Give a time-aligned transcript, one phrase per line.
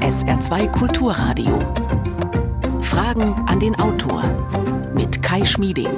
[0.00, 1.58] SR2 Kulturradio.
[2.80, 4.22] Fragen an den Autor
[4.94, 5.88] mit Kai Schmieding.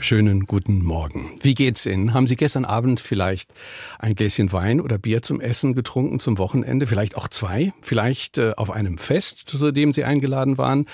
[0.00, 1.38] Schönen guten Morgen.
[1.42, 2.14] Wie geht's Ihnen?
[2.14, 3.52] Haben Sie gestern Abend vielleicht
[3.98, 6.86] ein Gläschen Wein oder Bier zum Essen getrunken zum Wochenende?
[6.86, 7.74] Vielleicht auch zwei?
[7.82, 10.86] Vielleicht äh, auf einem Fest, zu dem Sie eingeladen waren?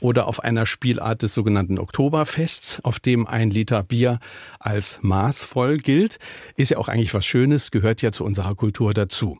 [0.00, 4.20] Oder auf einer Spielart des sogenannten Oktoberfests, auf dem ein Liter Bier
[4.60, 6.18] als maßvoll gilt?
[6.56, 9.38] Ist ja auch eigentlich was Schönes, gehört ja zu unserer Kultur dazu.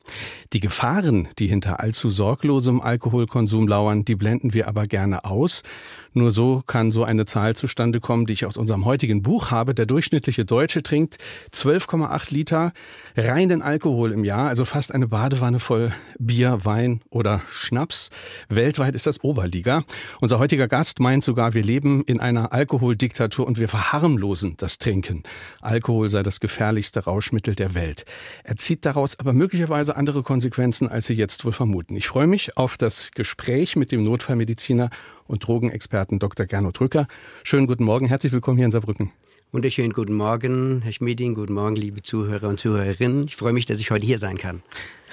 [0.53, 5.63] Die Gefahren, die hinter allzu sorglosem Alkoholkonsum lauern, die blenden wir aber gerne aus.
[6.15, 9.75] Nur so kann so eine Zahl zustande kommen, die ich aus unserem heutigen Buch habe.
[9.75, 11.19] Der durchschnittliche Deutsche trinkt
[11.53, 12.73] 12,8 Liter
[13.17, 18.11] reinen Alkohol im Jahr, also fast eine Badewanne voll Bier, Wein oder Schnaps.
[18.49, 19.85] Weltweit ist das Oberliga.
[20.21, 25.25] Unser heutiger Gast meint sogar, wir leben in einer Alkoholdiktatur und wir verharmlosen das Trinken.
[25.61, 28.07] Alkohol sei das gefährlichste Rauschmittel der Welt.
[28.45, 31.97] Er zieht daraus aber möglicherweise andere Konsequenzen, als Sie jetzt wohl vermuten.
[31.97, 34.89] Ich freue mich auf das Gespräch mit dem Notfallmediziner
[35.27, 36.47] und Drogenexperten Dr.
[36.47, 37.09] Gernot Rücker.
[37.45, 39.13] Schönen guten Morgen, herzlich willkommen hier in Saarbrücken.
[39.53, 43.27] Wunderschönen guten Morgen, Herr Schmieding, guten Morgen, liebe Zuhörer und Zuhörerinnen.
[43.27, 44.63] Ich freue mich, dass ich heute hier sein kann.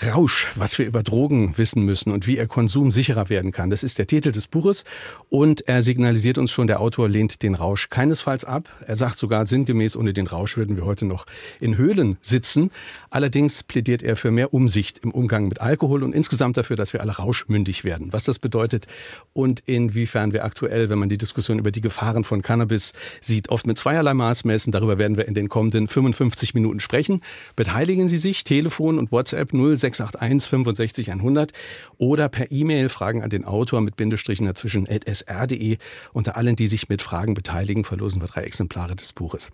[0.03, 3.69] Rausch, was wir über Drogen wissen müssen und wie ihr Konsum sicherer werden kann.
[3.69, 4.83] Das ist der Titel des Buches
[5.29, 8.67] und er signalisiert uns schon, der Autor lehnt den Rausch keinesfalls ab.
[8.85, 11.25] Er sagt sogar sinngemäß, ohne den Rausch würden wir heute noch
[11.61, 12.71] in Höhlen sitzen.
[13.09, 16.99] Allerdings plädiert er für mehr Umsicht im Umgang mit Alkohol und insgesamt dafür, dass wir
[16.99, 18.11] alle rauschmündig werden.
[18.11, 18.87] Was das bedeutet
[19.31, 23.65] und inwiefern wir aktuell, wenn man die Diskussion über die Gefahren von Cannabis sieht, oft
[23.65, 27.21] mit zweierlei Maß messen, darüber werden wir in den kommenden 55 Minuten sprechen.
[27.55, 31.51] Beteiligen Sie sich, Telefon und WhatsApp 0 681 65 100
[31.97, 35.77] oder per E-Mail Fragen an den Autor mit Bindestrichen dazwischen sr.de.
[36.13, 39.51] Unter allen, die sich mit Fragen beteiligen, verlosen wir drei Exemplare des Buches.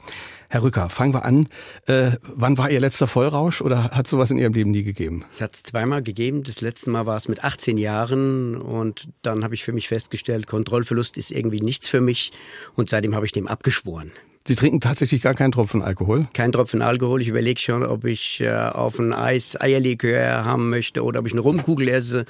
[0.50, 1.48] Herr Rücker, fangen wir an.
[1.86, 5.26] Äh, wann war Ihr letzter Vollrausch oder hat es sowas in Ihrem Leben nie gegeben?
[5.30, 6.44] Es hat es zweimal gegeben.
[6.44, 10.48] Das letzte Mal war es mit 18 Jahren und dann habe ich für mich festgestellt,
[10.48, 12.32] Kontrollverlust ist irgendwie nichts für mich
[12.76, 14.12] und seitdem habe ich dem abgeschworen.
[14.47, 16.28] Sie trinken tatsächlich gar keinen Tropfen Alkohol?
[16.34, 17.22] Kein Tropfen Alkohol.
[17.22, 21.34] Ich überlege schon, ob ich äh, auf ein Eis Eierlikör haben möchte oder ob ich
[21.34, 22.25] eine Rumkugel esse.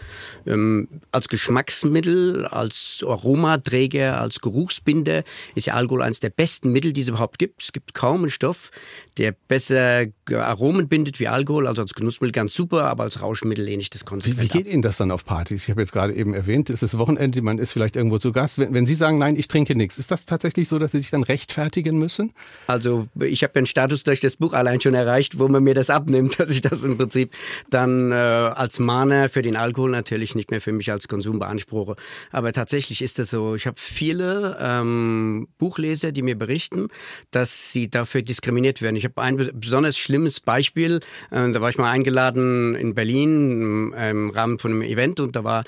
[0.46, 5.24] Ähm, als Geschmacksmittel, als Aromaträger, als Geruchsbinder
[5.56, 7.64] ist ja Alkohol eines der besten Mittel, die es überhaupt gibt.
[7.64, 8.72] Es gibt kaum einen Stoff,
[9.18, 11.66] der besser Aromen bindet wie Alkohol.
[11.66, 14.68] Also als Genussmittel ganz super, aber als Rauschmittel lehne ich das konsequent Wie, wie geht
[14.68, 14.74] ab.
[14.74, 15.64] Ihnen das dann auf Partys?
[15.64, 18.58] Ich habe jetzt gerade eben erwähnt, es ist Wochenende, man ist vielleicht irgendwo zu Gast.
[18.58, 21.10] Wenn, wenn Sie sagen, nein, ich trinke nichts, ist das tatsächlich so, dass Sie sich
[21.10, 22.34] dann rechtfertigen müssen?
[22.68, 25.90] Also ich habe den Status durch das Buch allein schon erreicht, wo man mir das
[25.90, 27.34] abnimmt, dass ich das im Prinzip
[27.70, 31.96] dann äh, als Mahner für den Alkohol natürlich nicht mehr für mich als Konsum beanspruche.
[32.32, 33.56] Aber tatsächlich ist das so.
[33.56, 36.90] Ich habe viele ähm, Buchleser, die mir berichten,
[37.32, 38.98] dass sie dafür diskriminiert werden.
[38.98, 41.00] Ich habe ein besonders schlimmes Beispiel.
[41.30, 45.44] Äh, da war ich mal eingeladen in Berlin im Rahmen von einem Event und da
[45.44, 45.64] war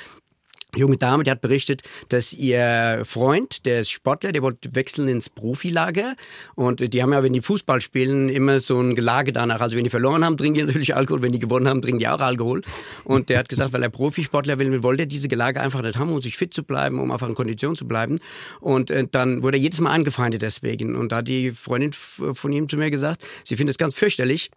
[0.75, 5.29] junge Dame, die hat berichtet, dass ihr Freund, der ist Sportler, der wollte wechseln ins
[5.29, 6.15] Profilager
[6.55, 9.61] und die haben ja, wenn die Fußball spielen, immer so ein Gelage danach.
[9.61, 12.07] Also wenn die verloren haben, trinken die natürlich Alkohol, wenn die gewonnen haben, trinken die
[12.07, 12.61] auch Alkohol.
[13.03, 16.11] Und der hat gesagt, weil er Profisportler will, wollte er diese Gelage einfach nicht haben,
[16.11, 18.19] um sich fit zu bleiben, um einfach in Kondition zu bleiben.
[18.59, 20.95] Und äh, dann wurde er jedes Mal angefeindet deswegen.
[20.95, 24.49] Und da hat die Freundin von ihm zu mir gesagt, sie findet es ganz fürchterlich,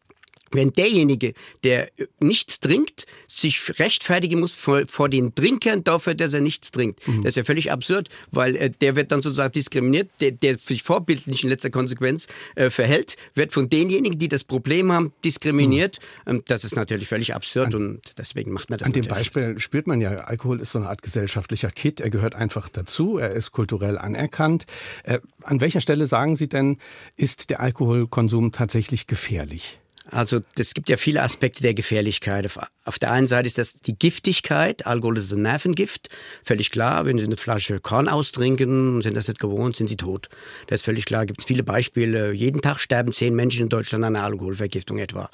[0.52, 1.34] wenn derjenige,
[1.64, 1.88] der
[2.20, 7.06] nichts trinkt, sich rechtfertigen muss vor, vor den Trinkern dafür, dass er nichts trinkt.
[7.06, 7.24] Mhm.
[7.24, 10.82] Das ist ja völlig absurd, weil äh, der wird dann sozusagen diskriminiert, der, der sich
[10.82, 15.98] vorbildlich in letzter Konsequenz äh, verhält, wird von denjenigen, die das Problem haben, diskriminiert.
[16.26, 16.42] Mhm.
[16.46, 19.06] das ist natürlich völlig absurd an, und deswegen macht man das An dem.
[19.06, 23.18] Beispiel spürt man ja, Alkohol ist so eine Art gesellschaftlicher Kit, er gehört einfach dazu,
[23.18, 24.66] er ist kulturell anerkannt.
[25.04, 26.78] Äh, an welcher Stelle sagen Sie denn,
[27.16, 29.80] ist der Alkoholkonsum tatsächlich gefährlich?
[30.11, 32.49] Also es gibt ja viele Aspekte der Gefährlichkeit.
[32.84, 34.87] Auf der einen Seite ist das die Giftigkeit.
[34.87, 36.09] Alkohol ist ein Nervengift,
[36.44, 37.05] völlig klar.
[37.05, 40.28] Wenn Sie eine Flasche Korn austrinken sind das nicht gewohnt, sind Sie tot.
[40.69, 41.27] Das ist völlig klar.
[41.27, 42.33] Gibt es viele Beispiele.
[42.33, 45.28] Jeden Tag sterben zehn Menschen in Deutschland an einer Alkoholvergiftung etwa.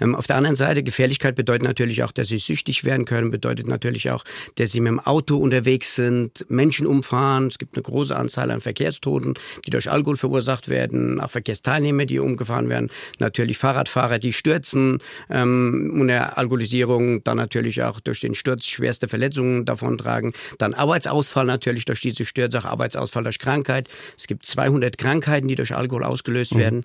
[0.00, 3.30] Ähm, auf der anderen Seite Gefährlichkeit bedeutet natürlich auch, dass Sie süchtig werden können.
[3.30, 4.24] Bedeutet natürlich auch,
[4.56, 7.46] dass Sie mit dem Auto unterwegs sind, Menschen umfahren.
[7.46, 9.34] Es gibt eine große Anzahl an Verkehrstoten,
[9.64, 11.20] die durch Alkohol verursacht werden.
[11.20, 12.90] Auch Verkehrsteilnehmer, die umgefahren werden.
[13.20, 14.98] Natürlich Fahrradfahrer Fahrer, die stürzen
[15.30, 21.84] ähm, unter Alkoholisierung, dann natürlich auch durch den Sturz schwerste Verletzungen davontragen, dann Arbeitsausfall natürlich
[21.84, 23.88] durch diese Stürze, auch Arbeitsausfall durch Krankheit.
[24.16, 26.58] Es gibt 200 Krankheiten, die durch Alkohol ausgelöst mhm.
[26.58, 26.84] werden.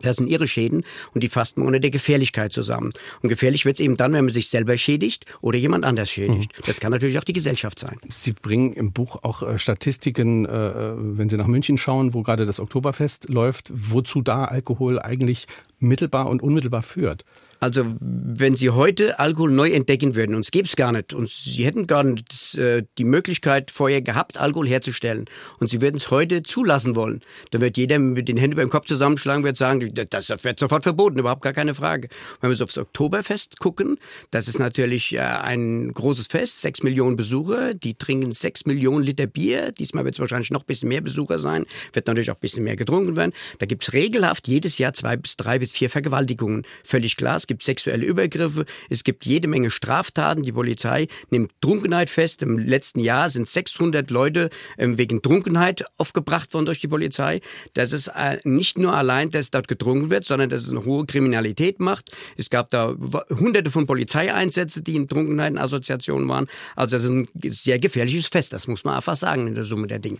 [0.00, 0.84] Das sind ihre Schäden
[1.14, 2.92] und die fassen ohne der Gefährlichkeit zusammen.
[3.22, 6.56] Und gefährlich wird es eben dann, wenn man sich selber schädigt oder jemand anders schädigt.
[6.58, 6.62] Mhm.
[6.66, 7.98] Das kann natürlich auch die Gesellschaft sein.
[8.08, 12.46] Sie bringen im Buch auch äh, Statistiken, äh, wenn Sie nach München schauen, wo gerade
[12.46, 15.46] das Oktoberfest läuft, wozu da Alkohol eigentlich
[15.78, 17.24] mittelbar und unmittelbar führt.
[17.60, 21.30] Also wenn Sie heute Alkohol neu entdecken würden, und es gäbe es gar nicht, und
[21.30, 25.26] Sie hätten gar nicht äh, die Möglichkeit vorher gehabt, Alkohol herzustellen,
[25.58, 28.70] und Sie würden es heute zulassen wollen, dann wird jeder mit den Händen über dem
[28.70, 32.08] Kopf zusammenschlagen, wird sagen, das wird sofort verboten, überhaupt gar keine Frage.
[32.40, 33.98] Wenn wir so aufs Oktoberfest gucken,
[34.30, 39.26] das ist natürlich äh, ein großes Fest, sechs Millionen Besucher, die trinken sechs Millionen Liter
[39.26, 42.40] Bier, diesmal wird es wahrscheinlich noch ein bisschen mehr Besucher sein, wird natürlich auch ein
[42.40, 43.32] bisschen mehr getrunken werden.
[43.58, 47.48] Da gibt es regelhaft jedes Jahr zwei bis drei bis vier Vergewaltigungen, völlig klar es
[47.48, 50.42] gibt sexuelle Übergriffe, es gibt jede Menge Straftaten.
[50.42, 52.42] Die Polizei nimmt Trunkenheit fest.
[52.42, 57.40] Im letzten Jahr sind 600 Leute ähm, wegen Trunkenheit aufgebracht worden durch die Polizei.
[57.74, 61.06] Das ist äh, nicht nur allein, dass dort getrunken wird, sondern dass es eine hohe
[61.06, 62.10] Kriminalität macht.
[62.36, 62.96] Es gab da
[63.30, 66.48] hunderte von Polizeieinsätzen, die in Trunkenheitenassoziationen waren.
[66.74, 69.86] Also das ist ein sehr gefährliches Fest, das muss man einfach sagen in der Summe
[69.86, 70.18] der Dinge.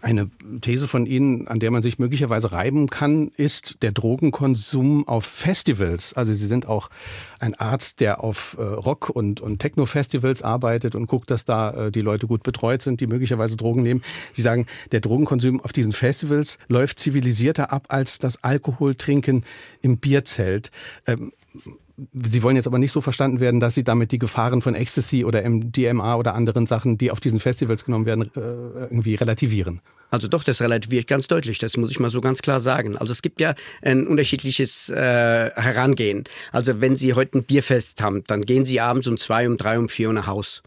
[0.00, 0.30] Eine
[0.60, 6.14] These von Ihnen, an der man sich möglicherweise reiben kann, ist der Drogenkonsum auf Festivals.
[6.14, 6.90] Also Sie sind auch
[7.38, 11.90] ein Arzt, der auf äh, Rock- und, und Techno-Festivals arbeitet und guckt, dass da äh,
[11.90, 14.02] die Leute gut betreut sind, die möglicherweise Drogen nehmen.
[14.32, 19.44] Sie sagen, der Drogenkonsum auf diesen Festivals läuft zivilisierter ab als das Alkoholtrinken
[19.80, 20.70] im Bierzelt.
[21.06, 21.32] Ähm,
[22.12, 25.24] Sie wollen jetzt aber nicht so verstanden werden, dass Sie damit die Gefahren von Ecstasy
[25.24, 28.40] oder MDMA oder anderen Sachen, die auf diesen Festivals genommen werden, äh,
[28.90, 29.80] irgendwie relativieren.
[30.10, 31.58] Also doch, das relativiere ich ganz deutlich.
[31.58, 32.96] Das muss ich mal so ganz klar sagen.
[32.96, 36.24] Also es gibt ja ein unterschiedliches äh, Herangehen.
[36.52, 39.78] Also wenn Sie heute ein Bierfest haben, dann gehen Sie abends um zwei, um drei,
[39.78, 40.62] um vier nach Haus.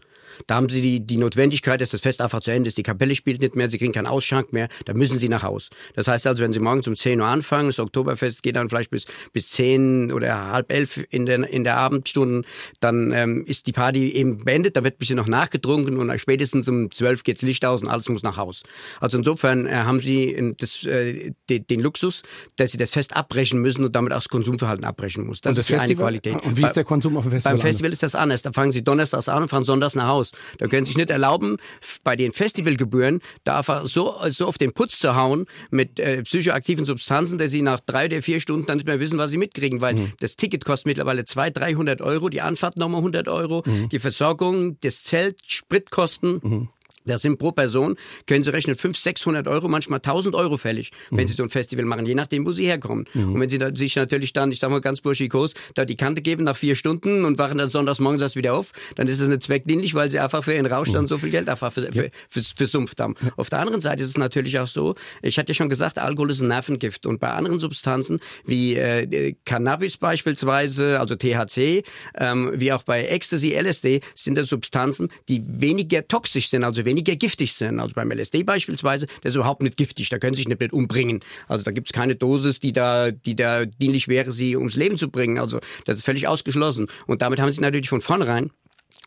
[0.46, 2.78] Da haben sie die, die Notwendigkeit, dass das Fest einfach zu Ende ist.
[2.78, 4.68] Die Kapelle spielt nicht mehr, sie kriegen keinen Ausschank mehr.
[4.84, 5.70] Da müssen sie nach Haus.
[5.94, 8.90] Das heißt also, wenn sie morgens um 10 Uhr anfangen, das Oktoberfest geht dann vielleicht
[8.90, 12.44] bis, bis 10 oder halb elf in der, in der Abendstunden,
[12.80, 16.68] dann ähm, ist die Party eben beendet, da wird ein bisschen noch nachgetrunken und spätestens
[16.68, 18.62] um 12 geht's Licht aus und alles muss nach Haus.
[19.00, 22.22] Also insofern äh, haben sie das, äh, den, den Luxus,
[22.56, 25.40] dass sie das Fest abbrechen müssen und damit auch das Konsumverhalten abbrechen muss.
[25.40, 26.08] Das, das ist die Festival?
[26.08, 26.44] eine Qualität.
[26.44, 27.56] Und wie ist der Konsum auf dem Festival?
[27.56, 28.42] Beim Festival ist das anders.
[28.42, 30.32] Da fangen sie donnerstags an und fahren sonntags nach Haus.
[30.58, 31.56] Da können Sie sich nicht erlauben,
[32.04, 36.84] bei den Festivalgebühren da einfach so, so auf den Putz zu hauen mit äh, psychoaktiven
[36.84, 39.80] Substanzen, dass Sie nach drei oder vier Stunden dann nicht mehr wissen, was Sie mitkriegen,
[39.80, 40.12] weil mhm.
[40.20, 43.88] das Ticket kostet mittlerweile 200, 300 Euro, die Anfahrt nochmal 100 Euro, mhm.
[43.88, 46.40] die Versorgung, das Zelt, Spritkosten.
[46.42, 46.68] Mhm.
[47.04, 47.96] Das sind pro Person,
[48.26, 51.28] können Sie rechnen, 500, 600 Euro, manchmal 1000 Euro fällig, wenn mhm.
[51.28, 53.06] Sie so ein Festival machen, je nachdem, wo Sie herkommen.
[53.14, 53.32] Mhm.
[53.32, 56.22] Und wenn Sie da, sich natürlich dann, ich sag mal ganz burschikos, da die Kante
[56.22, 59.28] geben nach vier Stunden und wachen dann sonntags morgens erst wieder auf, dann ist es
[59.28, 61.08] nicht zweckdienlich, weil Sie einfach für Ihren Rausch dann mhm.
[61.08, 63.14] so viel Geld einfach für, für, für, versumpft haben.
[63.20, 63.32] Ja.
[63.36, 66.30] Auf der anderen Seite ist es natürlich auch so, ich hatte ja schon gesagt, Alkohol
[66.30, 71.82] ist ein Nervengift und bei anderen Substanzen wie äh, Cannabis beispielsweise, also THC,
[72.16, 76.91] ähm, wie auch bei Ecstasy, LSD, sind das Substanzen, die weniger toxisch sind, also weniger
[76.92, 77.80] weniger giftig sind.
[77.80, 80.72] Also beim LSD beispielsweise, der ist überhaupt nicht giftig, da können sie sich nicht, nicht
[80.72, 81.20] umbringen.
[81.48, 84.98] Also da gibt es keine Dosis, die da, die da dienlich wäre, sie ums Leben
[84.98, 85.38] zu bringen.
[85.38, 86.88] Also das ist völlig ausgeschlossen.
[87.06, 88.50] Und damit haben sie natürlich von vornherein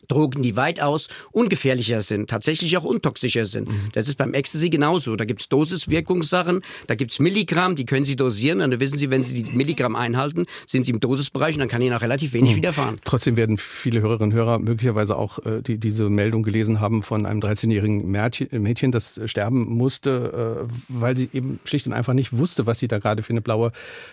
[0.08, 3.68] Drogen, die weitaus ungefährlicher sind, tatsächlich auch untoxischer sind.
[3.68, 3.88] Mhm.
[3.92, 5.16] Das ist beim Ecstasy genauso.
[5.16, 8.60] Da gibt's Dosiswirkungssachen, da gibt's Milligramm, die können Sie dosieren.
[8.60, 11.68] Und dann wissen Sie, wenn Sie die Milligramm einhalten, sind Sie im Dosisbereich und dann
[11.68, 12.56] kann Ihnen auch relativ wenig mhm.
[12.56, 13.00] widerfahren.
[13.04, 17.26] Trotzdem werden viele Hörerinnen und Hörer möglicherweise auch äh, die, diese Meldung gelesen haben von
[17.26, 22.66] einem 13-jährigen Mädchen, das sterben musste, äh, weil sie eben schlicht und einfach nicht wusste,
[22.66, 23.72] was sie da gerade für eine blaue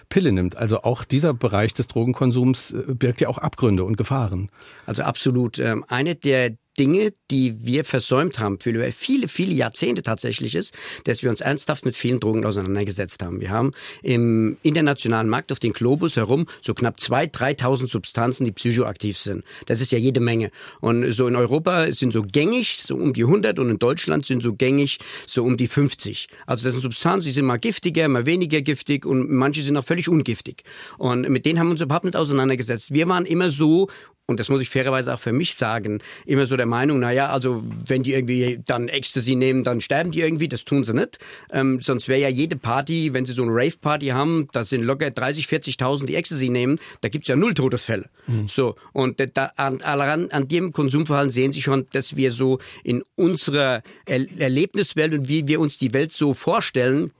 [0.10, 0.56] Pille nimmt.
[0.56, 4.50] Also auch dieser Bereich des Drogenkonsums äh, birgt ja auch Abgründe und Gefahren.
[4.86, 5.60] Also absolut.
[5.64, 11.22] Ähm, eine der Dinge, die wir versäumt haben für viele, viele Jahrzehnte tatsächlich ist, dass
[11.22, 13.42] wir uns ernsthaft mit vielen Drogen auseinandergesetzt haben.
[13.42, 18.52] Wir haben im internationalen Markt auf den Globus herum so knapp 2.000, 3.000 Substanzen, die
[18.52, 19.44] psychoaktiv sind.
[19.68, 20.50] Das ist ja jede Menge.
[20.82, 24.42] Und so in Europa sind so gängig so um die 100 und in Deutschland sind
[24.42, 24.98] so gängig
[25.28, 26.28] so um die 50.
[26.48, 29.86] Also das sind Substanzen, die sind mal giftiger, mal weniger giftig und manche sind auch
[29.86, 30.64] völlig ungiftig.
[30.98, 32.94] Und mit denen haben wir uns überhaupt nicht auseinandergesetzt.
[32.94, 33.90] Wir waren immer so
[34.26, 37.62] und das muss ich fairerweise auch für mich sagen, immer so der Meinung, naja, also
[37.86, 41.18] wenn die irgendwie dann Ecstasy nehmen, dann sterben die irgendwie, das tun sie nicht.
[41.52, 45.12] Ähm, sonst wäre ja jede Party, wenn sie so eine Rave-Party haben, da sind locker
[45.12, 48.10] 30, 40.000, die Ecstasy nehmen, da gibt's ja null Todesfälle.
[48.28, 48.48] Mhm.
[48.48, 53.04] So, und da, an, an, an dem Konsumverhalten sehen Sie schon, dass wir so in
[53.16, 57.12] unserer er Erlebniswelt und wie wir uns die Welt so vorstellen,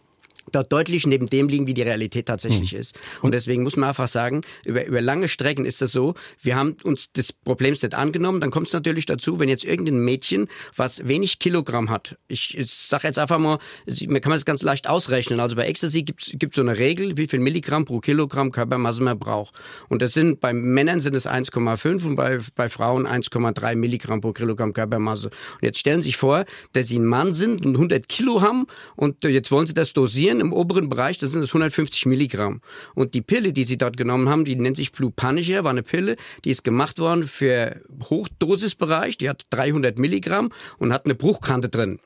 [0.56, 2.80] dort deutlich neben dem liegen, wie die Realität tatsächlich hm.
[2.80, 3.00] ist.
[3.22, 6.76] Und deswegen muss man einfach sagen, über, über lange Strecken ist das so, wir haben
[6.84, 11.08] uns des Problems nicht angenommen, dann kommt es natürlich dazu, wenn jetzt irgendein Mädchen, was
[11.08, 13.60] wenig Kilogramm hat, ich, ich sage jetzt einfach mal,
[14.08, 17.28] man kann das ganz leicht ausrechnen, also bei Ecstasy gibt es so eine Regel, wie
[17.28, 19.56] viel Milligramm pro Kilogramm Körpermasse man braucht.
[19.90, 24.34] Und das sind, bei Männern sind es 1,5 und bei, bei Frauen 1,3 Milligramm pro
[24.34, 25.28] Kilogramm Körpermasse.
[25.28, 28.68] Und jetzt stellen Sie sich vor, dass Sie ein Mann sind und 100 Kilo haben
[28.96, 32.62] und jetzt wollen Sie das dosieren im oberen Bereich, das sind es 150 Milligramm.
[32.94, 35.84] Und die Pille, die sie dort genommen haben, die nennt sich Blue Punisher, war eine
[35.84, 41.70] Pille, die ist gemacht worden für Hochdosisbereich, die hat 300 Milligramm und hat eine Bruchkante
[41.70, 42.00] drin.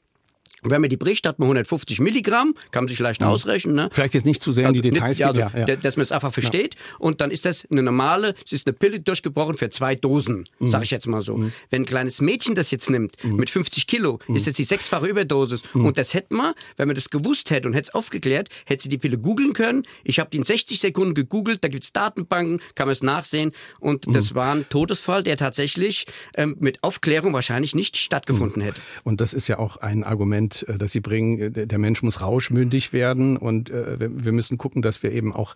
[0.63, 3.27] Und wenn man die bricht, hat man 150 Milligramm, kann man sich leicht mhm.
[3.27, 3.75] ausrechnen.
[3.75, 3.89] Ne?
[3.91, 5.27] Vielleicht jetzt nicht zu sehr in die also Details gehen.
[5.27, 5.75] Also, ja, ja.
[5.75, 6.75] Dass man es einfach versteht.
[6.75, 6.81] Ja.
[6.99, 10.67] Und dann ist das eine normale, es ist eine Pille durchgebrochen für zwei Dosen, mhm.
[10.67, 11.37] sage ich jetzt mal so.
[11.37, 11.53] Mhm.
[11.69, 13.35] Wenn ein kleines Mädchen das jetzt nimmt, mhm.
[13.35, 14.35] mit 50 Kilo, mhm.
[14.35, 15.63] ist das die sechsfache Überdosis.
[15.73, 15.85] Mhm.
[15.85, 18.89] Und das hätte man, wenn man das gewusst hätte und hätte es aufgeklärt, hätte sie
[18.89, 19.83] die Pille googeln können.
[20.03, 23.51] Ich habe die in 60 Sekunden gegoogelt, da gibt es Datenbanken, kann man es nachsehen.
[23.79, 28.81] Und das war ein Todesfall, der tatsächlich ähm, mit Aufklärung wahrscheinlich nicht stattgefunden hätte.
[29.03, 32.03] Und das ist ja auch ein Argument, Argument, äh, das Sie bringen, äh, der Mensch
[32.03, 35.55] muss rauschmündig werden und äh, wir müssen gucken, dass wir eben auch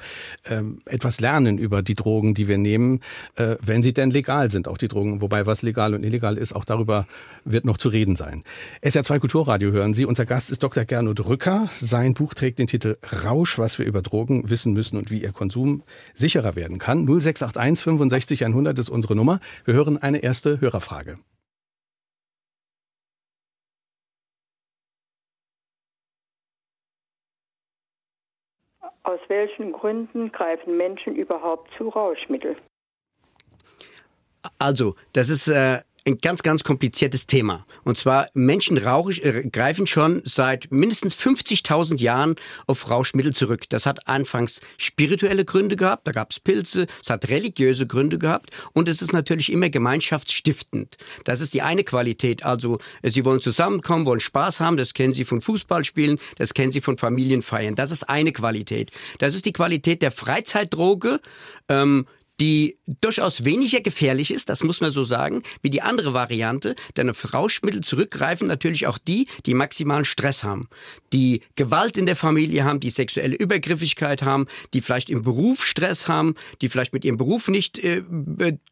[0.49, 3.01] ähm, etwas lernen über die Drogen, die wir nehmen,
[3.35, 5.21] wenn sie denn legal sind, auch die Drogen.
[5.21, 7.07] Wobei was legal und illegal ist, auch darüber
[7.45, 8.43] wird noch zu reden sein.
[8.83, 10.05] SR2 Kulturradio hören Sie.
[10.05, 10.85] Unser Gast ist Dr.
[10.85, 11.69] Gernot Rücker.
[11.71, 15.31] Sein Buch trägt den Titel Rausch, was wir über Drogen wissen müssen und wie ihr
[15.31, 15.83] Konsum
[16.13, 17.05] sicherer werden kann.
[17.05, 19.39] 0681 65 100 ist unsere Nummer.
[19.65, 21.17] Wir hören eine erste Hörerfrage.
[29.03, 32.57] Aus welchen Gründen greifen Menschen überhaupt zu Rauschmitteln?
[34.59, 37.65] Also, das ist äh, ein ganz, ganz kompliziertes Thema.
[37.83, 42.35] Und zwar Menschen rauch, äh, greifen schon seit mindestens 50.000 Jahren
[42.67, 43.69] auf Rauschmittel zurück.
[43.69, 48.49] Das hat anfangs spirituelle Gründe gehabt, da gab es Pilze, es hat religiöse Gründe gehabt
[48.73, 50.97] und es ist natürlich immer gemeinschaftsstiftend.
[51.23, 52.43] Das ist die eine Qualität.
[52.43, 56.71] Also äh, sie wollen zusammenkommen, wollen Spaß haben, das kennen sie von Fußballspielen, das kennen
[56.71, 57.75] sie von Familienfeiern.
[57.75, 58.91] Das ist eine Qualität.
[59.19, 61.21] Das ist die Qualität der Freizeitdroge.
[61.69, 62.07] Ähm,
[62.41, 66.75] die durchaus weniger gefährlich ist, das muss man so sagen, wie die andere Variante.
[66.97, 70.67] Denn auf Rauschmittel zurückgreifen natürlich auch die, die maximalen Stress haben,
[71.13, 76.07] die Gewalt in der Familie haben, die sexuelle Übergriffigkeit haben, die vielleicht im Beruf Stress
[76.07, 78.01] haben, die vielleicht mit ihrem Beruf nicht äh,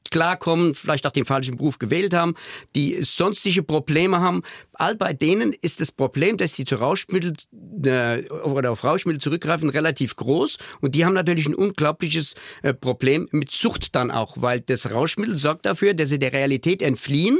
[0.09, 2.33] klarkommen, vielleicht auch den falschen Beruf gewählt haben,
[2.75, 4.41] die sonstige Probleme haben.
[4.73, 7.33] All bei denen ist das Problem, dass sie zu Rauschmittel
[7.85, 10.57] äh, oder auf Rauschmittel zurückgreifen, relativ groß.
[10.81, 12.33] Und die haben natürlich ein unglaubliches
[12.63, 16.81] äh, Problem mit Sucht dann auch, weil das Rauschmittel sorgt dafür, dass sie der Realität
[16.81, 17.39] entfliehen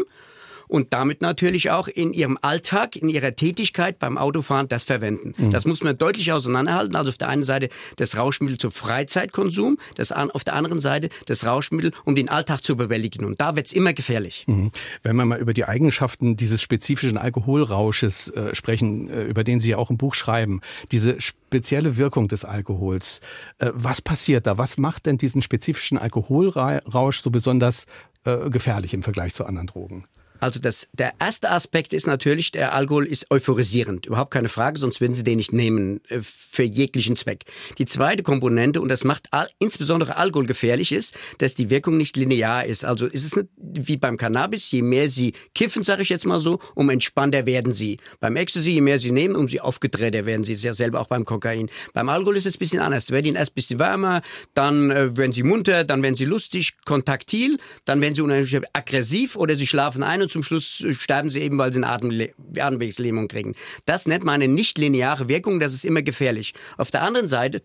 [0.69, 5.33] und damit natürlich auch in ihrem Alltag, in ihrer Tätigkeit beim Autofahren das verwenden.
[5.37, 5.51] Mhm.
[5.51, 6.95] Das muss man deutlich auseinanderhalten.
[6.95, 11.09] Also auf der einen Seite das Rauschmittel zum Freizeitkonsum, das an, auf der anderen Seite
[11.25, 13.25] das Rauschmittel, um den Alltag zu bewältigen.
[13.25, 14.45] Und da wird's immer gefährlich.
[14.47, 14.71] Mhm.
[15.03, 19.71] Wenn wir mal über die Eigenschaften dieses spezifischen Alkoholrausches äh, sprechen, äh, über den Sie
[19.71, 20.61] ja auch im Buch schreiben,
[20.91, 23.21] diese spezielle Wirkung des Alkohols,
[23.57, 24.59] äh, was passiert da?
[24.59, 27.87] Was macht denn diesen spezifischen Alkoholrausch so besonders
[28.23, 30.05] äh, gefährlich im Vergleich zu anderen Drogen?
[30.39, 34.05] Also das, der erste Aspekt ist natürlich, der Alkohol ist euphorisierend.
[34.05, 37.45] Überhaupt keine Frage, sonst würden Sie den nicht nehmen äh, für jeglichen Zweck.
[37.77, 39.27] Die zweite Komponente, und das macht
[39.59, 42.85] insbesondere Alkohol gefährlich, ist, dass die Wirkung nicht linear ist.
[42.85, 46.39] Also ist es nicht wie beim Cannabis, je mehr Sie kiffen, sage ich jetzt mal
[46.39, 47.97] so, um entspannter werden Sie.
[48.19, 50.53] Beim Ecstasy, je mehr Sie nehmen, um Sie aufgedrehter werden Sie.
[50.53, 51.69] Ist selber auch beim Kokain.
[51.93, 53.11] Beim Alkohol ist es ein bisschen anders.
[53.11, 54.21] Werden Ihnen erst ein bisschen wärmer,
[54.53, 59.35] dann äh, werden Sie munter, dann werden Sie lustig, kontaktil, dann werden Sie unheimlich aggressiv
[59.35, 63.27] oder Sie schlafen ein und zum Schluss sterben sie eben, weil sie eine Atemle Atemwegslähmung
[63.27, 63.55] kriegen.
[63.85, 66.53] Das nennt man eine nicht-lineare Wirkung, das ist immer gefährlich.
[66.77, 67.61] Auf der anderen Seite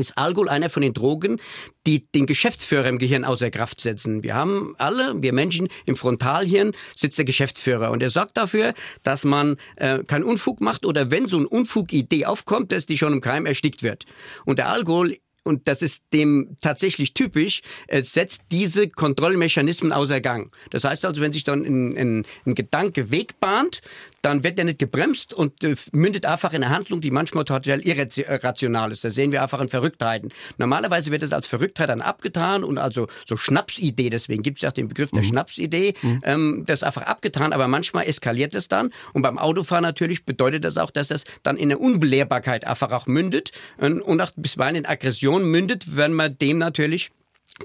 [0.00, 1.40] ist Alkohol einer von den Drogen,
[1.86, 4.22] die den Geschäftsführer im Gehirn außer Kraft setzen.
[4.22, 9.24] Wir haben alle, wir Menschen, im Frontalhirn sitzt der Geschäftsführer und er sorgt dafür, dass
[9.24, 13.20] man äh, keinen Unfug macht oder wenn so eine Unfugidee aufkommt, dass die schon im
[13.20, 14.04] Keim erstickt wird.
[14.44, 15.16] Und der Alkohol
[15.46, 20.54] und das ist dem tatsächlich typisch, es setzt diese Kontrollmechanismen außer Gang.
[20.70, 23.80] Das heißt also, wenn sich dann ein, ein, ein Gedanke wegbahnt,
[24.26, 27.80] dann wird er nicht gebremst und äh, mündet einfach in eine Handlung, die manchmal total
[27.80, 29.04] irrational ist.
[29.04, 30.32] Da sehen wir einfach in Verrücktheiten.
[30.58, 34.70] Normalerweise wird es als Verrücktheit dann abgetan und also so Schnapsidee, deswegen gibt es ja
[34.70, 35.28] auch den Begriff der mhm.
[35.28, 36.20] Schnapsidee, mhm.
[36.24, 40.64] ähm, das ist einfach abgetan, aber manchmal eskaliert es dann und beim Autofahren natürlich bedeutet
[40.64, 44.74] das auch, dass das dann in eine Unbelehrbarkeit einfach auch mündet und, und auch bisweilen
[44.74, 47.12] in Aggression mündet, wenn man dem natürlich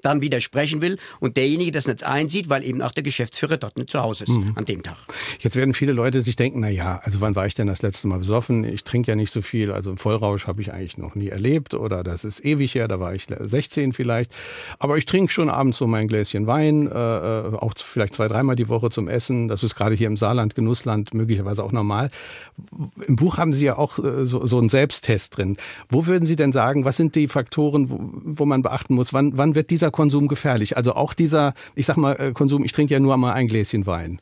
[0.04, 3.90] dann widersprechen will und derjenige das nicht einsieht, weil eben auch der Geschäftsführer dort nicht
[3.90, 4.54] zu Hause ist mhm.
[4.56, 4.98] an dem Tag.
[5.40, 8.08] Jetzt werden viele Leute sich denken, na ja, also wann war ich denn das letzte
[8.08, 8.64] Mal besoffen?
[8.64, 12.04] Ich trinke ja nicht so viel, also Vollrausch habe ich eigentlich noch nie erlebt oder
[12.04, 14.32] das ist ewig her, da war ich 16 vielleicht,
[14.80, 18.56] aber ich trinke schon abends so mein Gläschen Wein, äh, äh, auch vielleicht zwei, dreimal
[18.56, 19.48] die Woche zum Essen.
[19.48, 22.12] Das ist gerade hier im Saarland, Genussland, möglicherweise auch normal.
[23.08, 25.58] Im Buch haben Sie ja auch äh, so, so einen Selbsttest drin.
[25.90, 29.14] Wo würden Sie denn sagen, was sind die Faktoren, wo, wo man beachten muss?
[29.14, 30.78] Wann, wann wird dieser Konsum gefährlich?
[30.78, 33.88] Also auch dieser, ich sag mal, äh, Konsum, ich trinke ja nur mal ein Gläschen
[33.88, 34.22] Wein.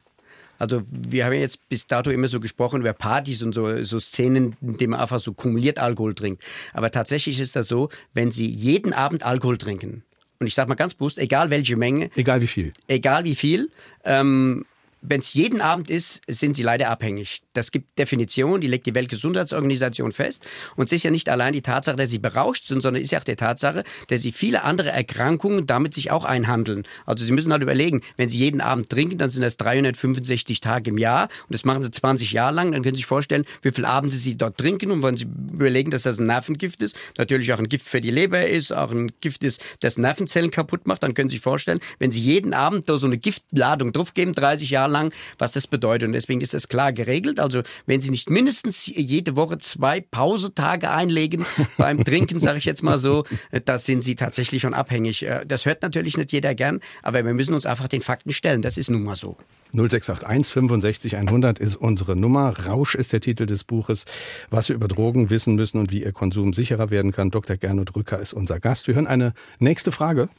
[0.57, 4.57] Also wir haben jetzt bis dato immer so gesprochen über Partys und so, so Szenen,
[4.61, 6.43] in denen man einfach so kumuliert Alkohol trinkt.
[6.73, 10.03] Aber tatsächlich ist das so, wenn Sie jeden Abend Alkohol trinken,
[10.39, 12.09] und ich sage mal ganz bewusst, egal welche Menge.
[12.15, 12.71] Egal wie viel.
[12.87, 13.69] Egal wie viel.
[14.05, 14.65] Ähm,
[15.01, 17.41] wenn es jeden Abend ist, sind sie leider abhängig.
[17.53, 20.47] Das gibt Definition, die legt die Weltgesundheitsorganisation fest.
[20.75, 23.11] Und es ist ja nicht allein die Tatsache, dass sie berauscht sind, sondern es ist
[23.11, 26.83] ja auch die Tatsache, dass sie viele andere Erkrankungen damit sich auch einhandeln.
[27.05, 30.89] Also sie müssen halt überlegen, wenn sie jeden Abend trinken, dann sind das 365 Tage
[30.89, 32.71] im Jahr und das machen sie 20 Jahre lang.
[32.71, 34.91] Dann können Sie sich vorstellen, wie viele Abende sie dort trinken.
[34.91, 38.11] Und wenn Sie überlegen, dass das ein Nervengift ist, natürlich auch ein Gift für die
[38.11, 41.79] Leber ist, auch ein Gift ist, das Nervenzellen kaputt macht, dann können Sie sich vorstellen,
[41.99, 46.07] wenn Sie jeden Abend da so eine Giftladung draufgeben, 30 Jahre lang, was das bedeutet.
[46.07, 47.39] Und deswegen ist das klar geregelt.
[47.39, 51.45] Also wenn Sie nicht mindestens jede Woche zwei Pausetage einlegen
[51.77, 53.25] beim Trinken, sage ich jetzt mal so,
[53.65, 55.23] da sind Sie tatsächlich schon abhängig.
[55.23, 58.61] Äh, das hört natürlich nicht jeder gern, aber wir müssen uns einfach den Fakten stellen.
[58.61, 59.37] Das ist nun mal so.
[59.73, 62.57] 0681 65 100 ist unsere Nummer.
[62.65, 64.05] Rausch ist der Titel des Buches.
[64.49, 67.29] Was wir über Drogen wissen müssen und wie ihr Konsum sicherer werden kann.
[67.29, 67.57] Dr.
[67.57, 68.87] Gernot Rücker ist unser Gast.
[68.87, 70.29] Wir hören eine nächste Frage.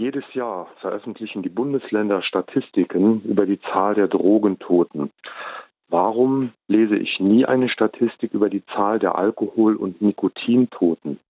[0.00, 5.10] Jedes Jahr veröffentlichen die Bundesländer Statistiken über die Zahl der Drogentoten.
[5.90, 11.20] Warum lese ich nie eine Statistik über die Zahl der Alkohol- und Nikotintoten?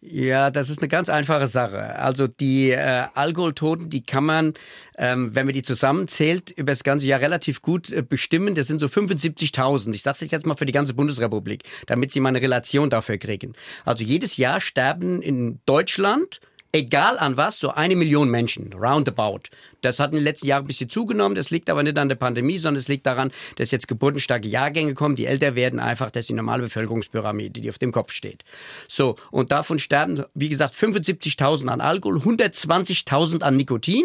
[0.00, 2.00] Ja, das ist eine ganz einfache Sache.
[2.00, 4.54] Also die äh, Alkoholtoten, die kann man,
[4.98, 8.56] ähm, wenn man die zusammenzählt, über das ganze Jahr relativ gut äh, bestimmen.
[8.56, 9.94] Das sind so 75.000.
[9.94, 13.18] Ich sage es jetzt mal für die ganze Bundesrepublik, damit Sie mal eine Relation dafür
[13.18, 13.52] kriegen.
[13.84, 16.40] Also jedes Jahr sterben in Deutschland
[16.72, 19.50] egal an was, so eine Million Menschen, roundabout.
[19.80, 21.34] Das hat in den letzten Jahren ein bisschen zugenommen.
[21.34, 24.94] Das liegt aber nicht an der Pandemie, sondern es liegt daran, dass jetzt geburtenstarke Jahrgänge
[24.94, 28.44] kommen, die älter werden, einfach, dass die normale Bevölkerungspyramide, die auf dem Kopf steht.
[28.88, 34.04] So, und davon sterben, wie gesagt, 75.000 an Alkohol, 120.000 an Nikotin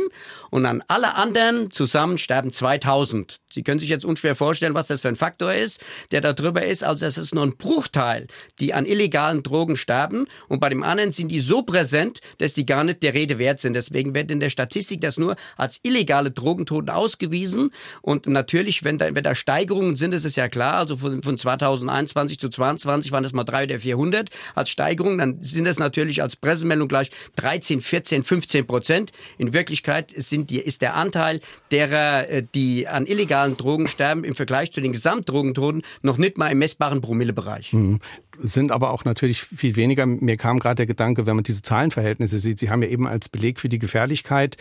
[0.50, 3.38] und an alle anderen zusammen sterben 2.000.
[3.50, 6.63] Sie können sich jetzt unschwer vorstellen, was das für ein Faktor ist, der da drüber
[6.63, 6.84] ist.
[6.84, 8.27] Also es ist nur ein Bruchteil,
[8.60, 12.65] die an illegalen Drogen sterben und bei dem anderen sind die so präsent, dass die
[12.65, 13.74] gar nicht der Rede wert sind.
[13.74, 17.71] Deswegen wird in der Statistik das nur als illegale Drogentoten ausgewiesen.
[18.01, 20.77] Und natürlich, wenn da, wenn da Steigerungen sind, ist es ja klar.
[20.77, 25.17] Also von, von 2021 zu 2022 waren das mal 300 oder 400 als Steigerung.
[25.17, 29.12] Dann sind das natürlich als Pressemeldung gleich 13, 14, 15 Prozent.
[29.38, 34.36] In Wirklichkeit sind die, ist der Anteil derer, äh, die an illegalen Drogen sterben, im
[34.36, 37.73] Vergleich zu den Gesamtdrogentoten noch nicht mal im messbaren Promillebereich.
[37.73, 37.99] Mhm
[38.41, 40.06] sind aber auch natürlich viel weniger.
[40.06, 43.30] Mir kam gerade der Gedanke, wenn man diese Zahlenverhältnisse sieht, Sie haben ja eben als
[43.30, 44.58] Beleg für die Gefährlichkeit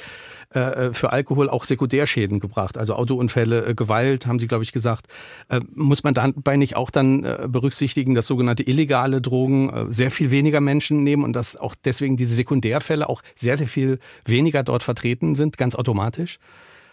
[0.51, 5.07] äh, für Alkohol auch Sekundärschäden gebracht, also Autounfälle, äh, Gewalt, haben Sie, glaube ich, gesagt.
[5.49, 10.11] Äh, muss man dabei nicht auch dann äh, berücksichtigen, dass sogenannte illegale Drogen äh, sehr
[10.11, 14.63] viel weniger Menschen nehmen und dass auch deswegen diese Sekundärfälle auch sehr, sehr viel weniger
[14.63, 16.39] dort vertreten sind, ganz automatisch?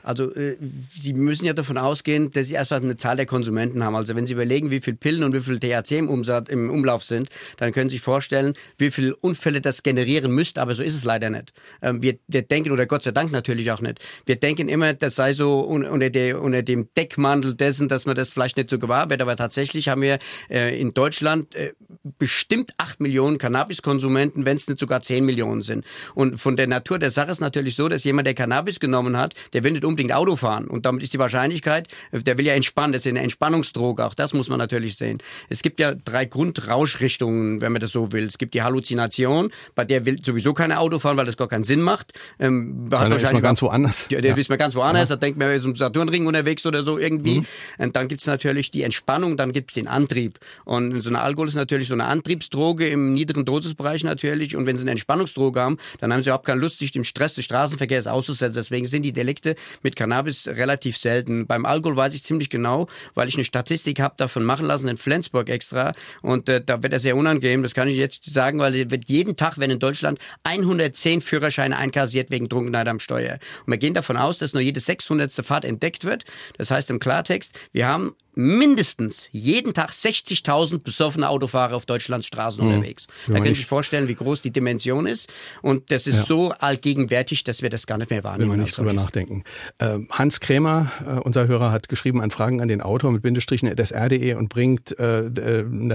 [0.04, 0.58] Also äh,
[0.90, 3.96] Sie müssen ja davon ausgehen, dass Sie erstmal eine Zahl der Konsumenten haben.
[3.96, 7.04] Also wenn Sie überlegen, wie viel Pillen und wie viel THC im, Umsatz, im Umlauf
[7.04, 10.62] sind, dann können Sie sich vorstellen, wie viele Unfälle das generieren müsste.
[10.62, 11.54] Aber so ist es leider nicht.
[11.82, 15.16] Ähm, wir, wir, denken, oder Gott sei Dank natürlich auch nicht, wir denken immer, das
[15.16, 19.10] sei so unter, der, unter dem Deckmantel dessen, dass man das vielleicht nicht so gewahr
[19.10, 19.22] wird.
[19.22, 21.74] Aber tatsächlich haben wir äh, in Deutschland äh,
[22.18, 25.86] bestimmt acht Millionen Cannabiskonsumenten, wenn es nicht sogar zehn Millionen sind.
[26.16, 29.34] Und von der Natur der Sache ist natürlich so, dass jemand, der Cannabis genommen hat,
[29.54, 30.68] der will nicht unbedingt Auto fahren.
[30.68, 34.34] Und damit ist die Wahrscheinlichkeit, der will ja entspannen, das ist eine Entspannungsdroge, auch das
[34.34, 35.20] muss man natürlich sehen.
[35.50, 38.26] Es gibt ja drei Grundrauschrichtungen, wenn man das so will.
[38.26, 41.64] Es gibt die Halluzination, bei der will sowieso keine Auto fahren, weil das gar keinen
[41.64, 42.14] Sinn macht.
[42.40, 44.08] Ähm, Dann ist man ganz woanders.
[44.10, 44.38] Ja, der ja.
[44.38, 45.16] ist man ganz woanders, ja.
[45.16, 47.40] da denkt man, er ist im Saturnring unterwegs oder so irgendwie.
[47.40, 47.46] Mhm.
[47.78, 50.40] Und dann gibt es natürlich die Entspannung, dann gibt es den Antrieb.
[50.66, 54.56] Und so eine Alkohol ist natürlich so eine Antriebsdroge im niedrigen Dosisbereich natürlich.
[54.56, 57.36] Und wenn sie eine Entspannungsdroge haben, dann haben sie überhaupt keine Lust, sich dem Stress
[57.36, 58.56] des Straßenverkehrs auszusetzen.
[58.56, 61.48] Deswegen sind die Delikte mit Cannabis relativ selten.
[61.48, 64.98] Beim Alkohol weiß ich ziemlich genau, weil ich eine Statistik habe davon machen lassen in
[64.98, 65.92] Flensburg extra.
[66.22, 67.64] Und äh, da wird er sehr unangenehm.
[67.64, 72.32] Das kann ich jetzt sagen, weil wird jeden Tag werden in Deutschland 110 Führerscheine einkassiert
[72.32, 73.40] wegen Trunkenheit am Steuer.
[73.66, 75.32] Und wir gehen davon aus, dass nur jede 600.
[75.32, 76.26] Fahrt entdeckt wird.
[76.58, 82.64] Das heißt im Klartext, wir haben mindestens jeden Tag 60.000 besoffene Autofahrer auf Deutschlands Straßen
[82.64, 82.74] mhm.
[82.74, 83.08] unterwegs.
[83.28, 85.32] Da könnt ihr euch vorstellen, wie groß die Dimension ist.
[85.62, 86.24] Und das ist ja.
[86.24, 88.52] so allgegenwärtig, dass wir das gar nicht mehr wahrnehmen.
[88.52, 89.44] Wenn wir nicht drüber nachdenken.
[89.80, 93.76] Äh, Hans Krämer, äh, unser Hörer, hat geschrieben an Fragen an den Autor mit Bindestrichen
[93.76, 95.30] des RDE und bringt äh,